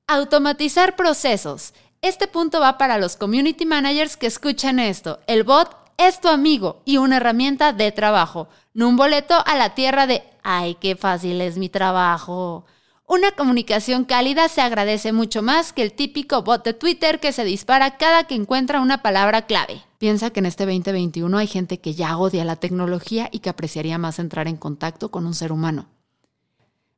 Automatizar 0.07 0.97
procesos. 0.97 1.75
Este 2.01 2.29
punto 2.29 2.61
va 2.61 2.79
para 2.79 2.97
los 2.97 3.17
community 3.17 3.67
managers 3.67 4.17
que 4.17 4.29
escuchan 4.29 4.79
esto. 4.79 5.21
El 5.27 5.43
bot 5.43 5.77
es 5.99 6.19
tu 6.19 6.29
amigo 6.29 6.81
y 6.87 6.97
una 6.97 7.19
herramienta 7.19 7.75
de 7.75 7.93
trabajo, 7.93 8.49
no 8.73 8.89
un 8.89 8.97
boleto 8.97 9.35
a 9.45 9.55
la 9.55 9.75
tierra 9.75 10.07
de 10.07 10.23
¡ay, 10.43 10.77
qué 10.77 10.97
fácil 10.97 11.43
es 11.43 11.59
mi 11.59 11.69
trabajo! 11.69 12.65
Una 13.11 13.31
comunicación 13.31 14.05
cálida 14.05 14.49
se 14.49 14.61
agradece 14.61 15.13
mucho 15.13 15.41
más 15.41 15.73
que 15.73 15.81
el 15.81 15.95
típico 15.95 16.43
bot 16.43 16.63
de 16.63 16.75
Twitter 16.75 17.21
que 17.21 17.33
se 17.33 17.43
dispara 17.43 17.97
cada 17.97 18.25
que 18.25 18.35
encuentra 18.35 18.83
una 18.83 19.01
palabra 19.01 19.47
clave. 19.47 19.83
Piensa 19.97 20.29
que 20.29 20.41
en 20.41 20.47
este 20.47 20.67
2021 20.67 21.39
hay 21.39 21.47
gente 21.47 21.81
que 21.81 21.95
ya 21.95 22.19
odia 22.19 22.45
la 22.45 22.57
tecnología 22.57 23.31
y 23.33 23.39
que 23.39 23.49
apreciaría 23.49 23.97
más 23.97 24.19
entrar 24.19 24.47
en 24.47 24.59
contacto 24.59 25.11
con 25.11 25.25
un 25.25 25.33
ser 25.33 25.53
humano. 25.53 25.89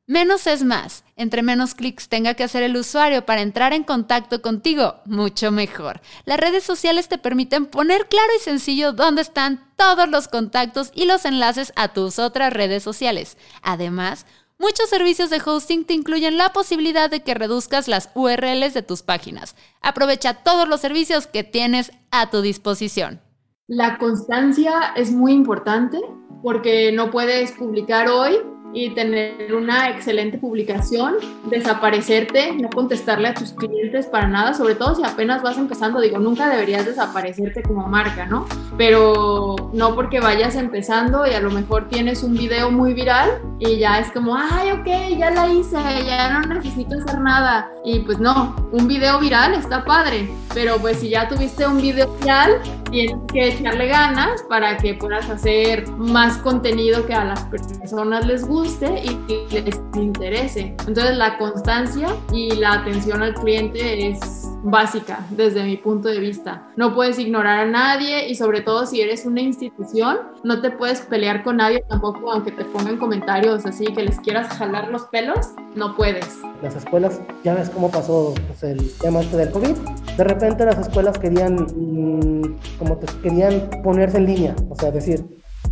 Menos 0.05 0.47
es 0.47 0.65
más. 0.65 1.05
Entre 1.15 1.41
menos 1.43 1.75
clics 1.75 2.09
tenga 2.09 2.33
que 2.33 2.43
hacer 2.43 2.63
el 2.63 2.75
usuario 2.75 3.25
para 3.25 3.41
entrar 3.41 3.71
en 3.71 3.85
contacto 3.85 4.41
contigo, 4.41 4.95
mucho 5.05 5.51
mejor. 5.51 6.01
Las 6.25 6.41
redes 6.41 6.65
sociales 6.65 7.07
te 7.07 7.19
permiten 7.19 7.67
poner 7.67 8.09
claro 8.09 8.33
y 8.35 8.43
sencillo 8.43 8.91
dónde 8.91 9.21
están 9.21 9.71
todos 9.77 10.09
los 10.09 10.27
contactos 10.27 10.91
y 10.93 11.05
los 11.05 11.23
enlaces 11.23 11.71
a 11.77 11.93
tus 11.93 12.19
otras 12.19 12.51
redes 12.51 12.83
sociales. 12.83 13.37
Además, 13.61 14.25
Muchos 14.61 14.91
servicios 14.91 15.31
de 15.31 15.41
hosting 15.43 15.85
te 15.85 15.95
incluyen 15.95 16.37
la 16.37 16.53
posibilidad 16.53 17.09
de 17.09 17.23
que 17.23 17.33
reduzcas 17.33 17.87
las 17.87 18.11
URLs 18.13 18.75
de 18.75 18.83
tus 18.83 19.01
páginas. 19.01 19.55
Aprovecha 19.81 20.35
todos 20.35 20.67
los 20.67 20.79
servicios 20.79 21.25
que 21.25 21.43
tienes 21.43 21.91
a 22.11 22.29
tu 22.29 22.43
disposición. 22.43 23.19
La 23.65 23.97
constancia 23.97 24.93
es 24.95 25.11
muy 25.11 25.31
importante 25.31 25.99
porque 26.43 26.91
no 26.91 27.09
puedes 27.09 27.53
publicar 27.53 28.07
hoy 28.07 28.37
y 28.73 28.91
tener 28.91 29.53
una 29.53 29.89
excelente 29.89 30.37
publicación, 30.37 31.15
desaparecerte, 31.49 32.53
no 32.53 32.69
contestarle 32.69 33.29
a 33.29 33.33
tus 33.33 33.53
clientes 33.53 34.07
para 34.07 34.27
nada, 34.27 34.53
sobre 34.53 34.75
todo 34.75 34.95
si 34.95 35.03
apenas 35.03 35.41
vas 35.41 35.57
empezando, 35.57 35.99
digo, 35.99 36.19
nunca 36.19 36.49
deberías 36.49 36.85
desaparecerte 36.85 37.61
como 37.63 37.87
marca, 37.87 38.25
¿no? 38.25 38.45
Pero 38.77 39.55
no 39.73 39.95
porque 39.95 40.19
vayas 40.19 40.55
empezando 40.55 41.25
y 41.27 41.33
a 41.33 41.41
lo 41.41 41.51
mejor 41.51 41.89
tienes 41.89 42.23
un 42.23 42.33
video 42.33 42.71
muy 42.71 42.93
viral 42.93 43.41
y 43.59 43.77
ya 43.77 43.99
es 43.99 44.11
como, 44.11 44.35
ay, 44.35 44.71
ok, 44.71 45.17
ya 45.17 45.31
la 45.31 45.51
hice, 45.51 45.77
ya 46.05 46.39
no 46.39 46.53
necesito 46.53 46.97
hacer 46.97 47.19
nada. 47.19 47.71
Y 47.83 47.99
pues 47.99 48.19
no, 48.19 48.55
un 48.71 48.87
video 48.87 49.19
viral 49.19 49.53
está 49.53 49.83
padre, 49.83 50.29
pero 50.53 50.77
pues 50.77 50.99
si 50.99 51.09
ya 51.09 51.27
tuviste 51.27 51.67
un 51.67 51.81
video 51.81 52.07
viral, 52.19 52.61
tienes 52.91 53.17
que 53.31 53.47
echarle 53.47 53.87
ganas 53.87 54.43
para 54.43 54.77
que 54.77 54.93
puedas 54.93 55.29
hacer 55.29 55.87
más 55.97 56.37
contenido 56.37 57.05
que 57.05 57.13
a 57.13 57.23
las 57.25 57.43
personas 57.45 58.27
les 58.27 58.45
guste 58.45 59.01
y 59.03 59.15
que 59.49 59.61
les 59.61 59.81
interese. 59.95 60.75
Entonces 60.87 61.17
la 61.17 61.37
constancia 61.37 62.09
y 62.31 62.51
la 62.51 62.73
atención 62.73 63.23
al 63.23 63.33
cliente 63.33 64.09
es 64.09 64.47
básica 64.63 65.25
desde 65.31 65.63
mi 65.63 65.77
punto 65.77 66.07
de 66.07 66.19
vista. 66.19 66.67
No 66.75 66.93
puedes 66.93 67.17
ignorar 67.17 67.61
a 67.61 67.65
nadie 67.65 68.29
y 68.29 68.35
sobre 68.35 68.61
todo 68.61 68.85
si 68.85 69.01
eres 69.01 69.25
una 69.25 69.41
institución, 69.41 70.19
no 70.43 70.61
te 70.61 70.69
puedes 70.71 71.01
pelear 71.01 71.43
con 71.43 71.57
nadie 71.57 71.83
tampoco 71.87 72.31
aunque 72.31 72.51
te 72.51 72.65
pongan 72.65 72.97
comentarios 72.97 73.65
así 73.65 73.85
que 73.85 74.03
les 74.03 74.19
quieras 74.19 74.47
jalar 74.57 74.89
los 74.89 75.03
pelos, 75.05 75.47
no 75.75 75.95
puedes. 75.95 76.39
Las 76.61 76.75
escuelas, 76.75 77.21
ya 77.43 77.55
ves 77.55 77.69
cómo 77.69 77.89
pasó 77.89 78.33
pues, 78.47 78.63
el 78.63 78.91
tema 78.99 79.21
este 79.21 79.37
del 79.37 79.51
COVID, 79.51 79.75
de 80.17 80.23
repente 80.23 80.65
las 80.65 80.77
escuelas 80.77 81.17
querían, 81.17 81.55
mm, 81.55 82.57
como 82.81 82.97
te, 82.97 83.05
querían 83.21 83.69
ponerse 83.83 84.17
en 84.17 84.25
línea, 84.25 84.55
o 84.67 84.75
sea, 84.75 84.89
decir, 84.89 85.23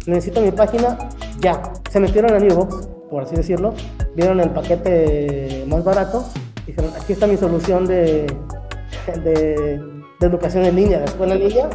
necesito 0.06 0.41
mi 0.41 0.52
página, 0.52 0.95
ya. 1.41 1.60
Se 1.89 2.00
metieron 2.00 2.32
a 2.34 2.39
Newbox, 2.39 2.88
por 3.10 3.24
así 3.24 3.36
decirlo, 3.36 3.74
vieron 4.15 4.39
el 4.39 4.52
paquete 4.52 5.65
más 5.67 5.84
barato, 5.84 6.24
dijeron, 6.67 6.91
aquí 6.95 7.13
está 7.13 7.26
mi 7.26 7.36
solución 7.36 7.88
de, 7.88 8.28
educación 10.22 10.65
en 10.65 10.76
línea, 10.76 11.00
de 11.00 11.06
escuela 11.06 11.34
en 11.34 11.48
línea, 11.48 11.69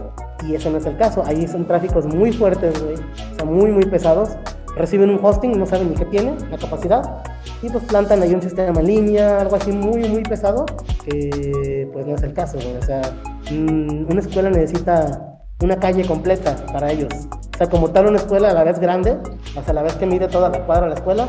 y 0.46 0.54
ese 0.54 0.70
no 0.70 0.78
es 0.78 0.86
el 0.86 0.96
caso. 0.96 1.24
Ahí 1.26 1.48
son 1.48 1.66
tráficos 1.66 2.06
muy 2.06 2.32
fuertes, 2.32 2.80
güey, 2.80 2.94
o 3.42 3.44
muy, 3.44 3.72
muy 3.72 3.86
pesados. 3.86 4.36
Reciben 4.76 5.10
un 5.10 5.18
hosting, 5.20 5.58
no 5.58 5.66
saben 5.66 5.90
ni 5.90 5.96
qué 5.96 6.04
tiene, 6.04 6.36
la 6.48 6.58
capacidad, 6.58 7.24
y 7.60 7.70
pues 7.70 7.82
plantan 7.84 8.22
ahí 8.22 8.34
un 8.34 8.42
sistema 8.42 8.78
en 8.78 8.86
línea, 8.86 9.40
algo 9.40 9.56
así 9.56 9.72
muy, 9.72 10.08
muy 10.08 10.22
pesado, 10.22 10.64
que 11.04 11.88
pues 11.92 12.06
no 12.06 12.14
es 12.14 12.22
el 12.22 12.32
caso, 12.34 12.56
güey. 12.58 12.76
O 12.76 12.82
sea, 12.82 13.02
mm, 13.50 14.10
una 14.10 14.20
escuela 14.20 14.50
necesita 14.50 15.34
una 15.62 15.76
calle 15.76 16.04
completa 16.06 16.56
para 16.72 16.90
ellos. 16.90 17.12
O 17.54 17.56
sea, 17.56 17.68
como 17.68 17.90
tal 17.90 18.06
una 18.06 18.18
escuela 18.18 18.50
a 18.50 18.54
la 18.54 18.64
vez 18.64 18.78
grande, 18.78 19.16
o 19.56 19.62
sea, 19.62 19.70
a 19.70 19.72
la 19.72 19.82
vez 19.82 19.94
que 19.94 20.06
mide 20.06 20.28
toda 20.28 20.48
la 20.48 20.64
cuadra 20.64 20.88
la 20.88 20.94
escuela, 20.94 21.28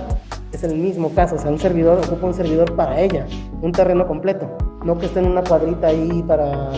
es 0.52 0.64
el 0.64 0.76
mismo 0.76 1.14
caso. 1.14 1.36
O 1.36 1.40
sea, 1.40 1.52
un 1.52 1.60
servidor 1.60 2.00
ocupa 2.00 2.28
un 2.28 2.34
servidor 2.34 2.76
para 2.76 3.00
ella, 3.00 3.26
un 3.62 3.72
terreno 3.72 4.08
completo. 4.08 4.50
No 4.84 4.98
que 4.98 5.06
esté 5.06 5.20
en 5.20 5.28
una 5.28 5.44
cuadrita 5.44 5.88
ahí 5.88 6.24
para, 6.28 6.72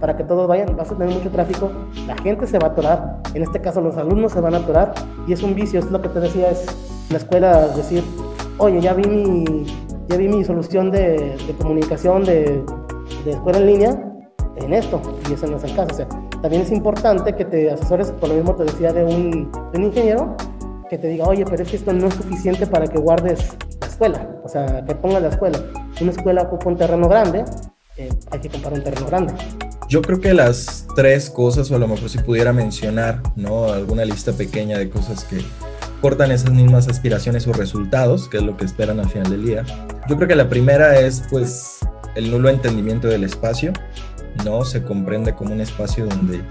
para 0.00 0.16
que 0.16 0.24
todos 0.24 0.48
vayan. 0.48 0.76
Vas 0.76 0.90
a 0.90 0.96
tener 0.96 1.14
mucho 1.14 1.30
tráfico, 1.30 1.70
la 2.06 2.16
gente 2.18 2.46
se 2.46 2.58
va 2.58 2.68
a 2.68 2.70
atorar. 2.70 3.22
En 3.34 3.42
este 3.42 3.60
caso, 3.60 3.80
los 3.80 3.96
alumnos 3.96 4.32
se 4.32 4.40
van 4.40 4.54
a 4.54 4.58
atorar. 4.58 4.94
Y 5.26 5.32
es 5.32 5.42
un 5.42 5.54
vicio, 5.54 5.78
es 5.78 5.90
lo 5.90 6.02
que 6.02 6.08
te 6.08 6.20
decía, 6.20 6.50
es 6.50 6.66
la 7.10 7.18
escuela 7.18 7.68
decir, 7.68 8.02
oye, 8.58 8.80
ya 8.80 8.94
vi 8.94 9.04
mi, 9.04 9.66
ya 10.08 10.16
vi 10.16 10.28
mi 10.28 10.44
solución 10.44 10.90
de, 10.90 11.36
de 11.46 11.54
comunicación 11.58 12.24
de, 12.24 12.64
de 13.24 13.30
escuela 13.30 13.58
en 13.58 13.66
línea 13.66 14.09
en 14.56 14.72
esto, 14.72 15.00
y 15.28 15.32
ese 15.32 15.46
no 15.46 15.56
es 15.56 15.64
el 15.64 15.74
caso. 15.74 15.88
O 15.92 15.96
sea, 15.96 16.08
también 16.42 16.62
es 16.62 16.72
importante 16.72 17.34
que 17.34 17.44
te 17.44 17.70
asesores, 17.70 18.10
por 18.12 18.28
lo 18.28 18.36
mismo 18.36 18.54
te 18.54 18.64
decía, 18.64 18.92
de 18.92 19.04
un, 19.04 19.50
un 19.74 19.84
ingeniero 19.84 20.36
que 20.88 20.98
te 20.98 21.08
diga, 21.08 21.26
oye, 21.26 21.44
pero 21.48 21.62
es 21.62 21.70
que 21.70 21.76
esto 21.76 21.92
no 21.92 22.08
es 22.08 22.14
suficiente 22.14 22.66
para 22.66 22.86
que 22.86 22.98
guardes 22.98 23.56
la 23.80 23.86
escuela, 23.86 24.28
o 24.44 24.48
sea, 24.48 24.84
que 24.84 24.94
pongas 24.94 25.22
la 25.22 25.28
escuela. 25.28 25.58
Una 26.00 26.10
escuela 26.10 26.42
ocupa 26.42 26.68
un 26.68 26.76
terreno 26.76 27.08
grande, 27.08 27.44
eh, 27.96 28.08
hay 28.30 28.40
que 28.40 28.48
comprar 28.48 28.72
un 28.72 28.82
terreno 28.82 29.06
grande. 29.06 29.34
Yo 29.88 30.02
creo 30.02 30.20
que 30.20 30.32
las 30.32 30.86
tres 30.94 31.28
cosas, 31.28 31.70
o 31.70 31.76
a 31.76 31.78
lo 31.78 31.88
mejor 31.88 32.08
si 32.08 32.18
pudiera 32.18 32.52
mencionar, 32.52 33.20
¿no? 33.36 33.66
Alguna 33.72 34.04
lista 34.04 34.32
pequeña 34.32 34.78
de 34.78 34.88
cosas 34.88 35.24
que 35.24 35.44
cortan 36.00 36.30
esas 36.30 36.52
mismas 36.52 36.88
aspiraciones 36.88 37.46
o 37.46 37.52
resultados, 37.52 38.28
que 38.28 38.38
es 38.38 38.42
lo 38.42 38.56
que 38.56 38.64
esperan 38.64 39.00
al 39.00 39.08
final 39.08 39.30
del 39.30 39.44
día. 39.44 39.64
Yo 40.08 40.16
creo 40.16 40.28
que 40.28 40.36
la 40.36 40.48
primera 40.48 40.98
es, 40.98 41.24
pues, 41.28 41.78
el 42.14 42.30
nulo 42.30 42.48
entendimiento 42.48 43.08
del 43.08 43.24
espacio. 43.24 43.72
¿No? 44.44 44.64
Se 44.64 44.82
comprende 44.82 45.34
como 45.34 45.52
un 45.52 45.60
espacio 45.60 46.06
donde 46.06 46.42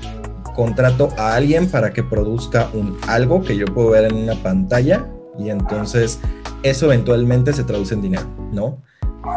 contrato 0.55 1.09
a 1.17 1.35
alguien 1.35 1.69
para 1.69 1.91
que 1.93 2.03
produzca 2.03 2.69
un 2.73 2.97
algo 3.07 3.41
que 3.41 3.55
yo 3.55 3.65
puedo 3.65 3.91
ver 3.91 4.05
en 4.05 4.15
una 4.15 4.35
pantalla 4.35 5.07
y 5.37 5.49
entonces 5.49 6.19
eso 6.63 6.87
eventualmente 6.87 7.53
se 7.53 7.63
traduce 7.63 7.93
en 7.93 8.01
dinero, 8.01 8.27
¿no? 8.51 8.81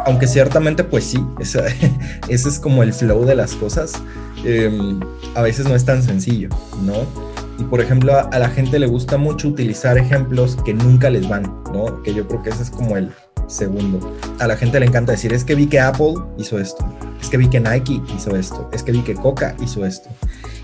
Aunque 0.07 0.27
ciertamente 0.27 0.83
pues 0.83 1.05
sí, 1.05 1.25
ese, 1.39 1.63
es 2.29 2.59
como 2.59 2.83
el 2.83 2.93
flow 2.93 3.25
de 3.25 3.37
las 3.37 3.55
cosas, 3.55 3.93
em, 4.45 4.99
a 5.35 5.43
veces 5.43 5.69
no 5.69 5.75
es 5.75 5.85
tan 5.85 6.03
sencillo, 6.03 6.49
¿no? 6.83 6.95
Y 7.59 7.65
por 7.65 7.81
ejemplo 7.81 8.17
a, 8.17 8.23
a, 8.23 8.39
la 8.39 8.49
gente 8.49 8.79
le 8.79 8.87
gusta 8.87 9.17
mucho 9.17 9.47
utilizar 9.49 9.99
ejemplos 9.99 10.57
que 10.65 10.75
nunca 10.75 11.09
les 11.11 11.29
van, 11.29 11.43
¿no? 11.73 12.03
Que 12.03 12.15
yo 12.15 12.27
creo 12.27 12.43
que 12.43 12.51
ese 12.51 12.65
es 12.65 12.71
como 12.71 12.97
el 12.97 13.13
segundo. 13.47 14.17
A 14.39 14.47
la 14.47 14.57
gente 14.57 14.81
le 14.81 14.87
encanta 14.87 15.13
decir, 15.13 15.33
es 15.33 15.45
que 15.45 15.55
vi 15.55 15.67
que 15.67 15.81
Apple 15.81 16.15
hizo 16.39 16.59
esto, 16.59 16.85
es 17.21 17.29
que 17.29 17.37
vi 17.37 17.49
que 17.49 17.61
Nike 17.61 18.01
hizo 18.17 18.37
esto, 18.37 18.69
es 18.73 18.83
que 18.83 18.93
vi 18.93 19.01
que 19.01 19.15
Coca 19.15 19.55
hizo 19.63 19.85
esto. 19.85 20.09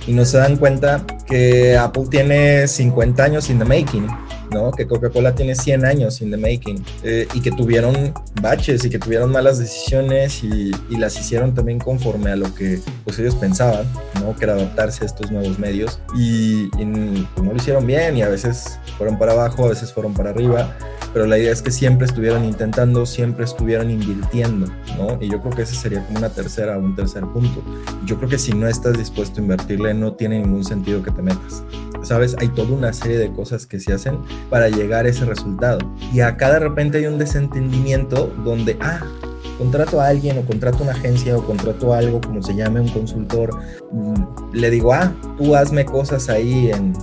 Y 0.06 0.12
no 0.12 0.24
se 0.24 0.38
dan 0.38 0.56
cuenta 0.56 1.04
que 1.26 1.76
Apple 1.76 2.06
tiene 2.10 2.66
50 2.66 3.22
años 3.22 3.50
in 3.50 3.58
the 3.58 3.64
making, 3.64 4.06
¿no? 4.50 4.70
Que 4.72 4.86
Coca-Cola 4.86 5.34
tiene 5.34 5.54
100 5.54 5.84
años 5.84 6.20
in 6.20 6.30
the 6.30 6.36
making 6.36 6.84
eh, 7.02 7.26
y 7.34 7.40
que 7.40 7.50
tuvieron 7.50 8.12
baches 8.40 8.84
y 8.84 8.90
que 8.90 8.98
tuvieron 8.98 9.30
malas 9.32 9.58
decisiones 9.58 10.42
y, 10.42 10.70
y, 10.90 10.96
las 10.96 11.18
hicieron 11.18 11.54
también 11.54 11.78
conforme 11.78 12.30
a 12.30 12.36
lo 12.36 12.52
que 12.54 12.80
pues, 13.04 13.18
ellos 13.18 13.34
pensaban, 13.34 13.86
¿no? 14.22 14.34
Que 14.36 14.44
era 14.44 14.54
adaptarse 14.54 15.04
a 15.04 15.06
estos 15.06 15.30
nuevos 15.30 15.58
medios 15.58 16.00
y, 16.14 16.64
y 16.78 17.28
pues, 17.34 17.46
no 17.46 17.52
lo 17.52 17.56
hicieron 17.56 17.86
bien 17.86 18.16
y 18.16 18.22
a 18.22 18.28
veces 18.28 18.78
fueron 18.96 19.18
para 19.18 19.32
abajo, 19.32 19.64
a 19.64 19.68
veces 19.68 19.92
fueron 19.92 20.14
para 20.14 20.30
arriba 20.30 20.74
pero 21.12 21.26
la 21.26 21.38
idea 21.38 21.52
es 21.52 21.62
que 21.62 21.70
siempre 21.70 22.06
estuvieran 22.06 22.44
intentando, 22.44 23.06
siempre 23.06 23.44
estuvieran 23.44 23.90
invirtiendo, 23.90 24.66
¿no? 24.96 25.18
Y 25.20 25.30
yo 25.30 25.40
creo 25.40 25.54
que 25.54 25.62
ese 25.62 25.74
sería 25.74 26.04
como 26.04 26.18
una 26.18 26.28
tercera, 26.28 26.78
un 26.78 26.94
tercer 26.94 27.24
punto. 27.24 27.62
Yo 28.04 28.16
creo 28.18 28.28
que 28.28 28.38
si 28.38 28.52
no 28.52 28.68
estás 28.68 28.96
dispuesto 28.98 29.40
a 29.40 29.42
invertirle, 29.42 29.94
no 29.94 30.12
tiene 30.12 30.38
ningún 30.38 30.64
sentido 30.64 31.02
que 31.02 31.10
te 31.10 31.22
metas. 31.22 31.62
¿Sabes? 32.02 32.36
Hay 32.38 32.48
toda 32.48 32.72
una 32.72 32.92
serie 32.92 33.18
de 33.18 33.32
cosas 33.32 33.66
que 33.66 33.80
se 33.80 33.92
hacen 33.92 34.18
para 34.50 34.68
llegar 34.68 35.06
a 35.06 35.08
ese 35.08 35.24
resultado. 35.24 35.78
Y 36.12 36.20
acá 36.20 36.52
de 36.52 36.60
repente 36.60 36.98
hay 36.98 37.06
un 37.06 37.18
desentendimiento 37.18 38.32
donde, 38.44 38.76
ah, 38.80 39.00
contrato 39.58 40.00
a 40.00 40.08
alguien 40.08 40.38
o 40.38 40.42
contrato 40.42 40.78
a 40.78 40.82
una 40.82 40.92
agencia 40.92 41.36
o 41.36 41.44
contrato 41.44 41.92
a 41.92 41.98
algo 41.98 42.20
como 42.20 42.42
se 42.42 42.54
llame 42.54 42.80
un 42.80 42.88
consultor, 42.88 43.50
mm, 43.92 44.54
le 44.54 44.70
digo, 44.70 44.92
ah, 44.92 45.12
tú 45.36 45.54
hazme 45.54 45.84
cosas 45.84 46.28
ahí 46.28 46.70
en 46.70 46.94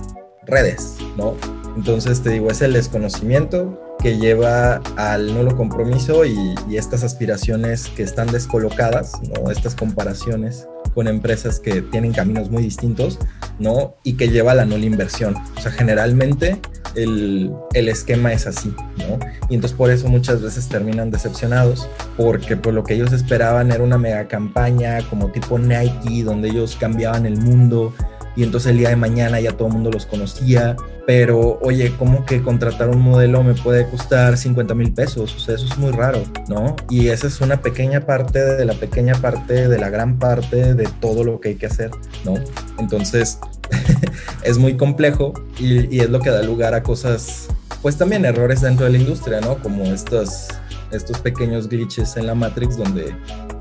redes, 0.46 0.96
¿no? 1.16 1.34
Entonces 1.76 2.22
te 2.22 2.30
digo, 2.30 2.50
es 2.50 2.62
el 2.62 2.72
desconocimiento 2.72 3.78
que 3.98 4.18
lleva 4.18 4.76
al 4.96 5.34
nulo 5.34 5.56
compromiso 5.56 6.24
y, 6.24 6.54
estas 6.74 7.02
aspiraciones 7.04 7.88
que 7.88 8.02
están 8.02 8.28
descolocadas, 8.28 9.12
¿no? 9.22 9.50
Estas 9.50 9.74
comparaciones 9.74 10.68
con 10.96 11.08
empresas 11.08 11.60
que 11.60 11.82
tienen 11.82 12.14
caminos 12.14 12.50
muy 12.50 12.62
distintos, 12.62 13.18
¿no? 13.58 13.96
Y 14.02 14.14
que 14.14 14.30
lleva 14.30 14.52
a 14.52 14.54
la 14.54 14.64
nula 14.64 14.86
inversión. 14.86 15.36
O 15.54 15.60
sea, 15.60 15.70
generalmente 15.70 16.58
el, 16.94 17.52
el, 17.74 17.88
esquema 17.90 18.32
es 18.32 18.46
así, 18.46 18.74
¿no? 18.96 19.18
Y 19.50 19.56
entonces 19.56 19.76
por 19.76 19.90
eso 19.90 20.08
muchas 20.08 20.40
veces 20.40 20.66
terminan 20.70 21.10
decepcionados, 21.10 21.86
porque 22.16 22.56
por 22.56 22.72
lo 22.72 22.82
que 22.82 22.94
ellos 22.94 23.12
esperaban 23.12 23.70
era 23.70 23.84
una 23.84 23.98
mega 23.98 24.26
campaña 24.26 25.06
como 25.10 25.30
tipo 25.30 25.58
Nike, 25.58 26.22
donde 26.24 26.48
ellos 26.48 26.78
cambiaban 26.80 27.26
el 27.26 27.36
mundo, 27.36 27.92
y 28.36 28.42
entonces 28.42 28.70
el 28.70 28.78
día 28.78 28.90
de 28.90 28.96
mañana 28.96 29.40
ya 29.40 29.52
todo 29.52 29.68
el 29.68 29.74
mundo 29.74 29.90
los 29.90 30.04
conocía, 30.04 30.76
pero 31.06 31.58
oye, 31.62 31.94
¿cómo 31.98 32.26
que 32.26 32.42
contratar 32.42 32.90
un 32.90 33.00
modelo 33.00 33.42
me 33.42 33.54
puede 33.54 33.88
costar 33.88 34.36
50 34.36 34.74
mil 34.74 34.92
pesos? 34.92 35.34
O 35.34 35.38
sea, 35.38 35.54
eso 35.54 35.66
es 35.66 35.78
muy 35.78 35.90
raro, 35.90 36.22
¿no? 36.48 36.76
Y 36.90 37.08
esa 37.08 37.28
es 37.28 37.40
una 37.40 37.62
pequeña 37.62 38.02
parte 38.02 38.38
de 38.38 38.64
la 38.66 38.74
pequeña 38.74 39.14
parte 39.14 39.68
de 39.68 39.78
la 39.78 39.88
gran 39.88 40.18
parte 40.18 40.74
de 40.74 40.86
todo 41.00 41.24
lo 41.24 41.40
que 41.40 41.50
hay 41.50 41.54
que 41.54 41.66
hacer, 41.66 41.90
¿no? 42.24 42.34
Entonces, 42.78 43.38
es 44.42 44.58
muy 44.58 44.76
complejo 44.76 45.32
y, 45.58 45.94
y 45.94 46.00
es 46.00 46.10
lo 46.10 46.20
que 46.20 46.30
da 46.30 46.42
lugar 46.42 46.74
a 46.74 46.82
cosas, 46.82 47.48
pues 47.80 47.96
también 47.96 48.26
errores 48.26 48.60
dentro 48.60 48.84
de 48.84 48.92
la 48.92 48.98
industria, 48.98 49.40
¿no? 49.40 49.56
Como 49.62 49.84
estos, 49.84 50.48
estos 50.92 51.20
pequeños 51.20 51.68
glitches 51.68 52.18
en 52.18 52.26
la 52.26 52.34
Matrix 52.34 52.76
donde 52.76 53.14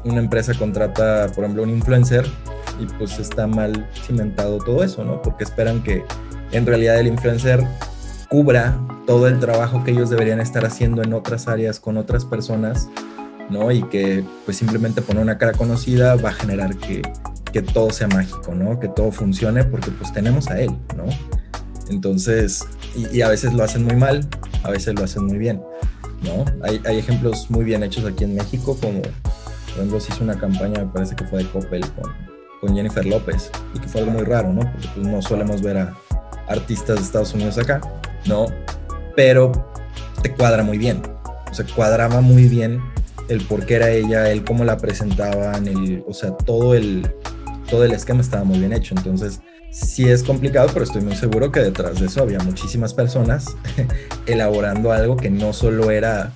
una 0.03 0.19
empresa 0.19 0.53
contrata, 0.53 1.27
por 1.33 1.45
ejemplo, 1.45 1.63
un 1.63 1.69
influencer 1.69 2.25
y 2.79 2.85
pues 2.85 3.19
está 3.19 3.47
mal 3.47 3.89
cimentado 4.05 4.57
todo 4.57 4.83
eso, 4.83 5.03
¿no? 5.03 5.21
Porque 5.21 5.43
esperan 5.43 5.83
que 5.83 6.03
en 6.51 6.65
realidad 6.65 6.99
el 6.99 7.07
influencer 7.07 7.63
cubra 8.29 8.77
todo 9.05 9.27
el 9.27 9.39
trabajo 9.39 9.83
que 9.83 9.91
ellos 9.91 10.09
deberían 10.09 10.39
estar 10.39 10.65
haciendo 10.65 11.03
en 11.03 11.13
otras 11.13 11.47
áreas 11.47 11.79
con 11.79 11.97
otras 11.97 12.25
personas, 12.25 12.89
¿no? 13.49 13.71
Y 13.71 13.83
que 13.83 14.23
pues 14.45 14.57
simplemente 14.57 15.01
poner 15.01 15.23
una 15.23 15.37
cara 15.37 15.53
conocida 15.53 16.15
va 16.15 16.29
a 16.29 16.33
generar 16.33 16.75
que, 16.75 17.01
que 17.51 17.61
todo 17.61 17.91
sea 17.91 18.07
mágico, 18.07 18.53
¿no? 18.55 18.79
Que 18.79 18.87
todo 18.87 19.11
funcione 19.11 19.63
porque 19.63 19.91
pues 19.91 20.11
tenemos 20.11 20.47
a 20.49 20.59
él, 20.59 20.71
¿no? 20.95 21.05
Entonces, 21.89 22.65
y, 22.95 23.21
a 23.21 23.29
veces 23.29 23.53
lo 23.53 23.63
hacen 23.63 23.85
muy 23.85 23.95
mal, 23.95 24.27
a 24.63 24.71
veces 24.71 24.95
lo 24.95 25.03
hacen 25.03 25.25
muy 25.25 25.37
bien, 25.37 25.61
¿no? 26.23 26.45
Hay, 26.63 26.81
hay 26.85 26.97
ejemplos 26.97 27.49
muy 27.49 27.63
bien 27.63 27.83
hechos 27.83 28.05
aquí 28.05 28.23
en 28.23 28.35
México, 28.35 28.75
como 28.81 29.01
por 29.01 29.11
ejemplo 29.75 29.99
se 29.99 30.13
hizo 30.13 30.23
una 30.23 30.39
campaña, 30.39 30.83
me 30.83 30.91
parece 30.91 31.15
que 31.15 31.25
fue 31.25 31.43
de 31.43 31.49
Coppel 31.49 31.85
con 31.91 32.24
con 32.65 32.75
Jennifer 32.75 33.05
López 33.05 33.51
y 33.73 33.79
que 33.79 33.87
fue 33.87 34.01
algo 34.01 34.13
muy 34.13 34.23
raro, 34.23 34.51
¿no? 34.51 34.61
Porque 34.61 34.87
pues, 34.95 35.07
no 35.07 35.21
solemos 35.21 35.61
ver 35.61 35.77
a 35.77 35.93
artistas 36.47 36.97
de 36.97 37.03
Estados 37.03 37.33
Unidos 37.33 37.57
acá, 37.57 37.81
¿no? 38.25 38.47
Pero 39.15 39.51
te 40.21 40.33
cuadra 40.33 40.63
muy 40.63 40.77
bien, 40.77 41.01
o 41.49 41.53
sea, 41.53 41.65
cuadraba 41.75 42.21
muy 42.21 42.47
bien 42.47 42.81
el 43.29 43.41
por 43.41 43.65
qué 43.65 43.75
era 43.75 43.89
ella, 43.89 44.29
el 44.31 44.43
cómo 44.43 44.65
la 44.65 44.77
presentaban, 44.77 45.65
o 46.07 46.13
sea, 46.13 46.31
todo 46.31 46.75
el, 46.75 47.11
todo 47.69 47.85
el 47.85 47.91
esquema 47.91 48.21
estaba 48.21 48.43
muy 48.43 48.59
bien 48.59 48.73
hecho, 48.73 48.95
entonces 48.95 49.41
sí 49.71 50.07
es 50.07 50.23
complicado, 50.23 50.69
pero 50.73 50.85
estoy 50.85 51.01
muy 51.01 51.15
seguro 51.15 51.51
que 51.51 51.59
detrás 51.59 51.99
de 51.99 52.07
eso 52.07 52.21
había 52.21 52.39
muchísimas 52.39 52.93
personas 52.93 53.55
elaborando 54.25 54.91
algo 54.91 55.17
que 55.17 55.29
no 55.29 55.53
solo 55.53 55.91
era 55.91 56.33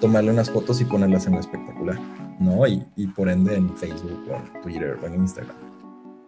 tomarle 0.00 0.30
unas 0.30 0.50
fotos 0.50 0.80
y 0.80 0.84
ponerlas 0.84 1.26
en 1.26 1.34
espectacular, 1.34 1.98
¿no? 2.38 2.66
Y, 2.66 3.06
por 3.08 3.28
ende 3.28 3.54
en 3.54 3.76
Facebook 3.76 4.24
en 4.28 4.62
Twitter 4.62 4.98
en 5.04 5.14
Instagram. 5.14 5.69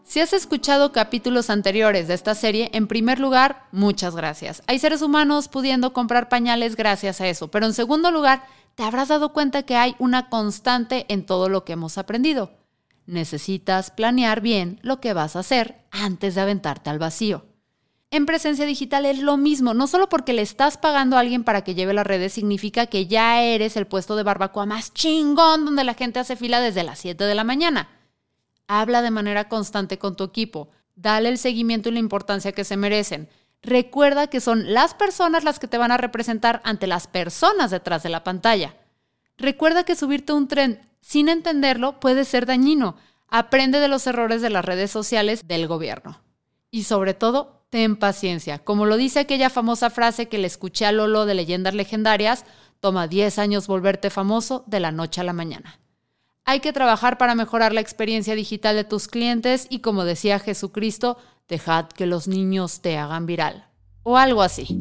Si 0.05 0.21
has 0.21 0.33
escuchado 0.33 0.93
capítulos 0.93 1.49
anteriores 1.49 2.09
de 2.09 2.15
esta 2.15 2.35
serie, 2.35 2.71
en 2.75 2.87
primer 2.87 3.19
lugar, 3.19 3.67
muchas 3.73 4.17
gracias. 4.17 4.63
Hay 4.67 4.79
seres 4.79 5.01
humanos 5.01 5.49
pudiendo 5.49 5.93
comprar 5.93 6.29
pañales 6.29 6.77
gracias 6.77 7.21
a 7.21 7.29
eso, 7.29 7.51
pero 7.51 7.67
en 7.67 7.73
segundo 7.73 8.11
lugar, 8.11 8.45
te 8.75 8.83
habrás 8.83 9.09
dado 9.09 9.33
cuenta 9.33 9.63
que 9.63 9.77
hay 9.77 9.95
una 9.99 10.29
constante 10.29 11.07
en 11.09 11.25
todo 11.25 11.49
lo 11.49 11.65
que 11.65 11.75
hemos 11.75 11.99
aprendido. 11.99 12.53
Necesitas 13.07 13.91
planear 13.91 14.41
bien 14.41 14.81
lo 14.83 15.01
que 15.01 15.13
vas 15.13 15.37
a 15.37 15.41
hacer 15.41 15.85
antes 15.91 16.35
de 16.35 16.41
aventarte 16.41 16.91
al 16.91 16.99
vacío. 16.99 17.47
En 18.11 18.27
presencia 18.27 18.67
digital 18.67 19.07
es 19.07 19.21
lo 19.21 19.39
mismo, 19.39 19.73
no 19.73 19.87
solo 19.87 20.09
porque 20.09 20.35
le 20.35 20.43
estás 20.43 20.77
pagando 20.77 21.17
a 21.17 21.21
alguien 21.21 21.45
para 21.45 21.65
que 21.65 21.75
lleve 21.75 21.95
las 21.95 22.07
redes 22.07 22.35
significa 22.35 22.87
que 22.87 23.07
ya 23.07 23.43
eres 23.43 23.77
el 23.79 23.87
puesto 23.87 24.17
de 24.17 24.23
barbacoa 24.23 24.67
más 24.67 24.93
chingón 24.93 25.65
donde 25.65 25.85
la 25.85 25.95
gente 25.95 26.19
hace 26.19 26.37
fila 26.37 26.61
desde 26.61 26.83
las 26.83 26.99
7 26.99 27.25
de 27.25 27.35
la 27.35 27.45
mañana. 27.45 27.89
Habla 28.75 29.03
de 29.03 29.11
manera 29.11 29.51
constante 29.51 29.99
con 29.99 30.17
tu 30.17 30.25
equipo. 30.25 30.71
Dale 30.97 31.29
el 31.29 31.37
seguimiento 31.37 31.91
y 31.91 31.93
la 31.93 31.99
importancia 31.99 32.53
que 32.53 32.65
se 32.65 32.79
merecen. 32.79 33.29
Recuerda 33.61 34.29
que 34.29 34.41
son 34.41 34.73
las 34.73 34.95
personas 34.95 35.45
las 35.45 35.59
que 35.59 35.69
te 35.69 35.77
van 35.77 35.93
a 35.93 35.99
representar 35.99 36.63
ante 36.65 36.87
las 36.87 37.07
personas 37.07 37.71
detrás 37.71 38.03
de 38.03 38.09
la 38.09 38.25
pantalla. 38.25 38.75
Recuerda 39.37 39.85
que 39.85 39.95
subirte 39.95 40.33
un 40.33 40.49
tren 40.49 40.81
sin 41.03 41.29
entenderlo 41.29 42.01
puede 42.01 42.25
ser 42.25 42.47
dañino. 42.47 42.97
Aprende 43.29 43.79
de 43.79 43.89
los 43.89 44.07
errores 44.07 44.41
de 44.41 44.49
las 44.49 44.65
redes 44.65 44.91
sociales 44.91 45.47
del 45.47 45.67
gobierno. 45.67 46.23
Y 46.71 46.85
sobre 46.85 47.13
todo, 47.13 47.67
ten 47.69 47.97
paciencia. 47.97 48.59
Como 48.59 48.87
lo 48.87 48.97
dice 48.97 49.21
aquella 49.21 49.51
famosa 49.51 49.91
frase 49.91 50.29
que 50.29 50.39
le 50.39 50.47
escuché 50.47 50.87
a 50.87 50.93
Lolo 50.93 51.27
de 51.27 51.35
Leyendas 51.35 51.75
Legendarias, 51.75 52.47
toma 52.81 53.07
10 53.07 53.39
años 53.39 53.67
volverte 53.67 54.09
famoso 54.09 54.65
de 54.67 54.81
la 54.81 54.93
noche 54.93 55.21
a 55.21 55.25
la 55.25 55.35
mañana. 55.35 55.79
Hay 56.45 56.61
que 56.61 56.73
trabajar 56.73 57.19
para 57.19 57.37
mejorar 57.37 57.73
la 57.73 57.81
experiencia 57.81 58.35
digital 58.35 58.75
de 58.75 58.83
tus 58.85 59.07
clientes 59.07 59.69
y 59.71 59.79
como 59.79 60.05
decía 60.05 60.41
Jesucristo, 60.41 61.17
dejad 61.49 61.87
que 61.87 62.07
los 62.07 62.27
niños 62.27 62.81
te 62.81 62.99
hagan 62.99 63.27
viral. 63.27 63.69
O 64.03 64.17
algo 64.17 64.43
así. 64.43 64.77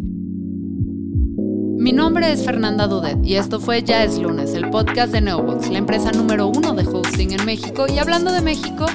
Mi 1.78 1.94
nombre 1.94 2.32
es 2.32 2.44
Fernanda 2.44 2.88
Dudet 2.88 3.24
y 3.24 3.36
esto 3.36 3.60
fue 3.60 3.84
Ya 3.84 4.04
es 4.04 4.18
lunes, 4.18 4.56
el 4.56 4.72
podcast 4.72 5.14
de 5.14 5.22
Neobox, 5.22 5.70
la 5.70 5.78
empresa 5.78 6.12
número 6.12 6.48
uno 6.48 6.74
de 6.74 6.88
hosting 6.88 7.34
en 7.34 7.46
México. 7.46 7.86
Y 7.88 8.00
hablando 8.00 8.32
de 8.32 8.42
México, 8.42 8.88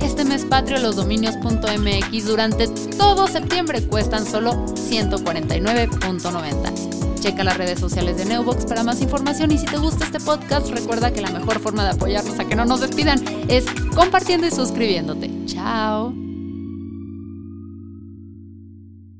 este 0.00 0.24
mes 0.24 0.46
patrio 0.46 0.78
los 0.78 0.96
dominios.mx 0.96 2.26
durante 2.26 2.68
todo 2.96 3.26
septiembre 3.26 3.86
cuestan 3.86 4.24
solo 4.24 4.64
149.90. 4.66 6.93
Checa 7.24 7.42
las 7.42 7.56
redes 7.56 7.80
sociales 7.80 8.18
de 8.18 8.26
Neobox 8.26 8.66
para 8.66 8.82
más 8.82 9.00
información 9.00 9.50
y 9.50 9.56
si 9.56 9.64
te 9.64 9.78
gusta 9.78 10.04
este 10.04 10.20
podcast, 10.20 10.68
recuerda 10.68 11.10
que 11.10 11.22
la 11.22 11.30
mejor 11.30 11.58
forma 11.58 11.82
de 11.82 11.92
apoyarnos 11.92 12.38
a 12.38 12.44
que 12.44 12.54
no 12.54 12.66
nos 12.66 12.82
despidan 12.82 13.18
es 13.48 13.64
compartiendo 13.94 14.46
y 14.46 14.50
suscribiéndote. 14.50 15.30
Chao. 15.46 16.12